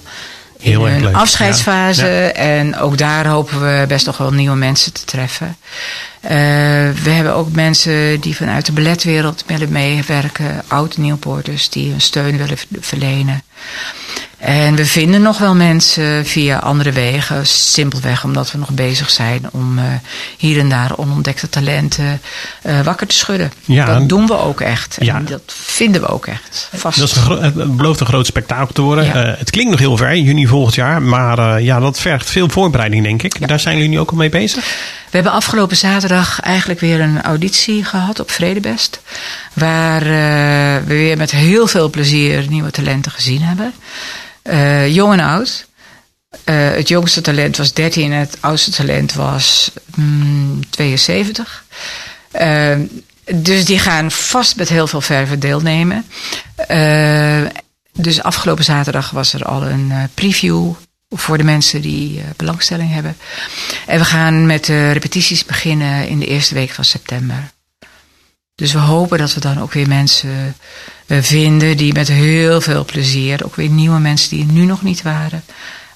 Heel 0.60 0.88
in 0.88 1.04
een 1.04 1.16
afscheidsfase. 1.16 2.08
En 2.32 2.78
ook 2.78 2.98
daar 2.98 3.28
hopen 3.28 3.62
we 3.62 3.86
best 3.88 4.06
nog 4.06 4.18
wel 4.18 4.32
nieuwe 4.32 4.56
mensen 4.56 4.94
te 4.94 5.06
treffen. 5.06 5.58
Uh, 6.24 6.30
we 7.04 7.10
hebben 7.10 7.34
ook 7.34 7.52
mensen 7.52 8.20
die 8.20 8.36
vanuit 8.36 8.66
de 8.66 8.72
balletwereld 8.72 9.44
willen 9.48 9.72
meewerken. 9.72 10.64
Oude 10.68 10.96
Nieuwpoorters 10.98 11.70
die 11.70 11.90
hun 11.90 12.02
steun 12.02 12.38
willen 12.38 12.58
verlenen. 12.80 13.44
En 14.48 14.76
we 14.76 14.86
vinden 14.86 15.22
nog 15.22 15.38
wel 15.38 15.56
mensen 15.56 16.26
via 16.26 16.58
andere 16.58 16.92
wegen. 16.92 17.48
Simpelweg 17.48 18.24
omdat 18.24 18.52
we 18.52 18.58
nog 18.58 18.70
bezig 18.70 19.10
zijn 19.10 19.50
om 19.52 19.78
uh, 19.78 19.84
hier 20.38 20.60
en 20.60 20.70
daar 20.70 20.98
onontdekte 20.98 21.50
talenten 21.50 22.22
uh, 22.66 22.82
wakker 22.82 23.08
te 23.08 23.16
schudden. 23.16 23.52
Ja, 23.66 23.86
dat 23.86 24.10
doen 24.10 24.28
we 24.28 24.38
ook 24.38 24.62
echt. 24.62 24.98
En 24.98 25.06
ja. 25.06 25.20
dat 25.20 25.42
vinden 25.46 26.02
we 26.02 26.08
ook 26.08 26.26
echt. 26.26 26.70
Vast. 26.74 27.00
Dat 27.00 27.10
is 27.10 27.16
een 27.16 27.42
het 27.44 27.78
belooft 27.78 28.00
een 28.00 28.06
groot 28.06 28.26
spektakel 28.26 28.74
te 28.74 28.82
worden. 28.82 29.06
Ja. 29.06 29.28
Uh, 29.28 29.38
het 29.38 29.50
klinkt 29.50 29.72
nog 29.72 29.80
heel 29.80 29.98
ver, 29.98 30.18
juni 30.18 30.48
volgend 30.48 30.76
jaar. 30.76 31.02
Maar 31.02 31.62
ja, 31.62 31.80
dat 31.80 32.00
vergt 32.00 32.30
veel 32.30 32.50
voorbereiding, 32.50 33.04
denk 33.04 33.24
ik. 33.24 33.48
Daar 33.48 33.60
zijn 33.60 33.76
jullie 33.76 33.90
nu 33.90 34.00
ook 34.00 34.12
al 34.12 34.18
mee 34.18 34.30
bezig? 34.30 34.64
We 35.10 35.16
hebben 35.16 35.32
afgelopen 35.32 35.78
zaterdag 35.78 36.40
eigenlijk 36.40 36.80
weer 36.80 37.02
een 37.02 37.22
auditie 37.22 37.84
gehad 37.84 38.20
op 38.20 38.32
Vredebest. 38.32 39.02
Waar 39.54 40.04
we 40.04 40.82
weer 40.86 41.18
met 41.18 41.32
heel 41.32 41.68
veel 41.68 41.90
plezier 41.90 42.46
nieuwe 42.50 42.72
talenten 42.72 43.12
gezien 43.12 43.42
hebben. 43.42 43.74
Uh, 44.48 44.96
jong 44.96 45.14
en 45.14 45.20
oud. 45.20 45.68
Uh, 46.46 46.70
het 46.70 46.88
jongste 46.88 47.22
talent 47.22 47.58
was 47.58 47.74
13 47.74 48.12
en 48.12 48.20
het 48.20 48.38
oudste 48.40 48.72
talent 48.72 49.14
was 49.14 49.72
mm, 49.96 50.70
72. 50.70 51.66
Uh, 52.42 52.76
dus 53.36 53.66
die 53.66 53.80
gaan 53.80 54.12
vast 54.12 54.56
met 54.56 54.70
heel 54.70 54.88
veel 54.88 55.02
verven 55.02 55.40
deelnemen. 55.40 56.06
dus 57.94 58.24
afgelopen 58.24 58.64
zaterdag 58.64 59.10
was 59.10 59.34
er 59.34 59.46
al 59.46 59.64
een 59.64 59.94
preview 60.14 60.74
voor 61.10 61.38
de 61.38 61.44
mensen 61.44 61.82
die 61.82 62.24
belangstelling 62.36 62.94
hebben. 62.94 63.18
En 63.86 64.00
we 64.00 64.06
gaan 64.06 64.46
met 64.46 64.66
de 64.66 64.92
repetities 64.92 65.46
beginnen 65.46 66.08
in 66.08 66.20
de 66.20 66.26
eerste 66.26 66.54
week 66.54 66.72
van 66.72 66.84
september. 66.84 67.52
Dus 68.58 68.74
we 68.74 68.80
hopen 68.80 69.18
dat 69.18 69.34
we 69.34 69.40
dan 69.40 69.62
ook 69.62 69.74
weer 69.74 69.88
mensen 69.88 70.56
vinden 71.08 71.78
die 71.78 71.94
met 71.94 72.08
heel 72.08 72.62
veel 72.62 72.86
plezier, 72.86 73.46
ook 73.46 73.56
weer 73.56 73.70
nieuwe 73.70 74.00
mensen 74.00 74.30
die 74.30 74.48
er 74.48 74.54
nu 74.54 74.66
nog 74.66 74.82
niet 74.82 75.02
waren, 75.02 75.44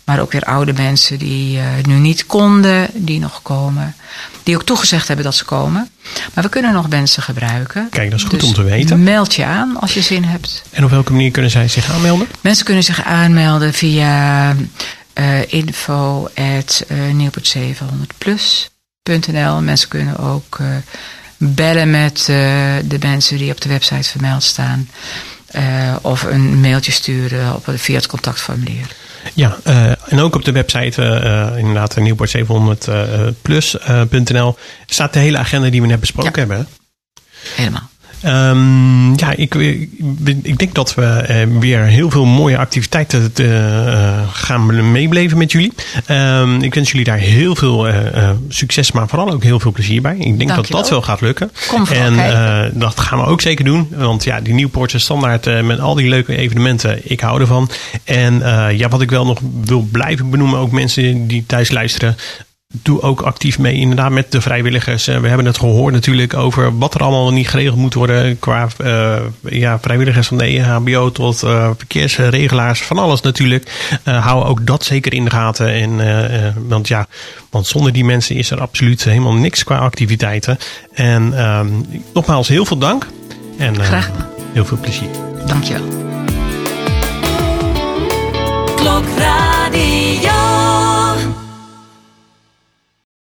maar 0.03 0.19
ook 0.19 0.31
weer 0.31 0.43
oude 0.43 0.73
mensen 0.73 1.19
die 1.19 1.57
uh, 1.57 1.63
nu 1.83 1.93
niet 1.93 2.25
konden, 2.25 2.89
die 2.93 3.19
nog 3.19 3.41
komen. 3.41 3.95
Die 4.43 4.55
ook 4.55 4.63
toegezegd 4.63 5.07
hebben 5.07 5.25
dat 5.25 5.35
ze 5.35 5.45
komen. 5.45 5.89
Maar 6.33 6.43
we 6.43 6.49
kunnen 6.49 6.73
nog 6.73 6.89
mensen 6.89 7.23
gebruiken. 7.23 7.87
Kijk, 7.89 8.11
dat 8.11 8.19
is 8.19 8.25
goed 8.25 8.39
dus 8.39 8.49
om 8.49 8.55
te 8.55 8.63
weten. 8.63 9.03
Meld 9.03 9.35
je 9.35 9.45
aan 9.45 9.79
als 9.79 9.93
je 9.93 10.01
zin 10.01 10.23
hebt. 10.23 10.63
En 10.69 10.83
op 10.83 10.89
welke 10.89 11.11
manier 11.11 11.31
kunnen 11.31 11.51
zij 11.51 11.67
zich 11.67 11.91
aanmelden? 11.91 12.27
Mensen 12.41 12.65
kunnen 12.65 12.83
zich 12.83 13.03
aanmelden 13.03 13.73
via 13.73 14.55
uh, 15.19 15.53
info 15.53 16.29
at 16.35 16.85
uh, 16.87 17.27
700plus.nl. 17.57 19.61
Mensen 19.61 19.89
kunnen 19.89 20.17
ook 20.17 20.59
bellen 21.43 21.89
met 21.89 22.19
uh, 22.19 22.25
de 22.85 22.97
mensen 22.99 23.37
die 23.37 23.51
op 23.51 23.61
de 23.61 23.69
website 23.69 24.09
vermeld 24.09 24.43
staan. 24.43 24.89
Uh, 25.55 25.95
of 26.01 26.23
een 26.23 26.59
mailtje 26.59 26.91
sturen 26.91 27.55
op, 27.55 27.63
via 27.75 27.95
het 27.95 28.07
contactformulier. 28.07 28.85
Ja, 29.33 29.57
uh, 29.67 30.11
en 30.11 30.19
ook 30.19 30.35
op 30.35 30.45
de 30.45 30.51
website, 30.51 31.01
inderdaad, 31.57 31.99
nieuwport700plus.nl, 31.99 34.57
staat 34.85 35.13
de 35.13 35.19
hele 35.19 35.37
agenda 35.37 35.69
die 35.69 35.81
we 35.81 35.87
net 35.87 35.99
besproken 35.99 36.31
ja. 36.31 36.39
hebben. 36.39 36.67
Helemaal. 37.55 37.90
Um, 38.25 39.17
ja, 39.17 39.33
ik, 39.35 39.55
ik, 40.43 40.57
denk 40.57 40.75
dat 40.75 40.93
we 40.93 41.25
uh, 41.29 41.59
weer 41.59 41.79
heel 41.79 42.09
veel 42.09 42.25
mooie 42.25 42.57
activiteiten 42.57 43.33
te, 43.33 43.43
uh, 43.43 44.27
gaan 44.33 44.91
meebeleven 44.91 45.37
met 45.37 45.51
jullie. 45.51 45.73
Um, 46.09 46.61
ik 46.61 46.73
wens 46.73 46.91
jullie 46.91 47.05
daar 47.05 47.17
heel 47.17 47.55
veel 47.55 47.87
uh, 47.87 48.29
succes, 48.47 48.91
maar 48.91 49.07
vooral 49.07 49.31
ook 49.31 49.43
heel 49.43 49.59
veel 49.59 49.71
plezier 49.71 50.01
bij. 50.01 50.15
Ik 50.17 50.37
denk 50.37 50.37
Dank 50.47 50.55
dat 50.55 50.67
dat 50.67 50.89
wel 50.89 51.01
gaat 51.01 51.21
lukken. 51.21 51.51
Kom 51.67 51.85
en 51.85 52.71
dat 52.73 52.99
gaan 52.99 53.19
we 53.19 53.25
ook 53.25 53.41
zeker 53.41 53.65
doen. 53.65 53.87
Want 53.95 54.23
ja, 54.23 54.41
die 54.41 54.53
Nieuwpoortse 54.53 54.99
standaard 54.99 55.63
met 55.63 55.79
al 55.79 55.95
die 55.95 56.09
leuke 56.09 56.35
evenementen, 56.35 56.99
ik 57.03 57.19
hou 57.19 57.41
ervan. 57.41 57.69
En 58.03 58.39
ja, 58.77 58.89
wat 58.89 59.01
ik 59.01 59.09
wel 59.09 59.25
nog 59.25 59.39
wil 59.63 59.87
blijven 59.91 60.29
benoemen, 60.29 60.59
ook 60.59 60.71
mensen 60.71 61.27
die 61.27 61.43
thuis 61.47 61.71
luisteren 61.71 62.15
doe 62.71 63.01
ook 63.01 63.21
actief 63.21 63.59
mee 63.59 63.75
inderdaad 63.75 64.11
met 64.11 64.31
de 64.31 64.41
vrijwilligers. 64.41 65.05
we 65.05 65.27
hebben 65.27 65.45
het 65.45 65.57
gehoord 65.57 65.93
natuurlijk 65.93 66.33
over 66.33 66.77
wat 66.77 66.93
er 66.93 67.01
allemaal 67.01 67.31
niet 67.31 67.49
geregeld 67.49 67.77
moet 67.77 67.93
worden 67.93 68.39
qua 68.39 68.67
ja, 69.41 69.79
vrijwilligers 69.79 70.27
van 70.27 70.37
de 70.37 70.45
EHBO 70.45 71.11
tot 71.11 71.39
verkeersregelaars, 71.77 72.81
van 72.81 72.97
alles 72.97 73.21
natuurlijk. 73.21 73.71
hou 74.03 74.45
ook 74.45 74.65
dat 74.65 74.83
zeker 74.83 75.13
in 75.13 75.23
de 75.23 75.29
gaten. 75.29 75.73
En, 75.73 76.67
want 76.67 76.87
ja, 76.87 77.07
want 77.49 77.67
zonder 77.67 77.93
die 77.93 78.05
mensen 78.05 78.35
is 78.35 78.51
er 78.51 78.61
absoluut 78.61 79.03
helemaal 79.03 79.33
niks 79.33 79.63
qua 79.63 79.77
activiteiten. 79.77 80.57
En 80.93 81.37
ehm, 81.37 81.67
nogmaals 82.13 82.47
heel 82.47 82.65
veel 82.65 82.77
dank. 82.77 83.07
En, 83.57 83.83
Graag 83.83 84.05
gedaan. 84.05 84.29
Heel 84.53 84.65
veel 84.65 84.77
plezier. 84.77 85.09
Dankjewel. 85.45 85.87
Klokradio. 88.75 89.40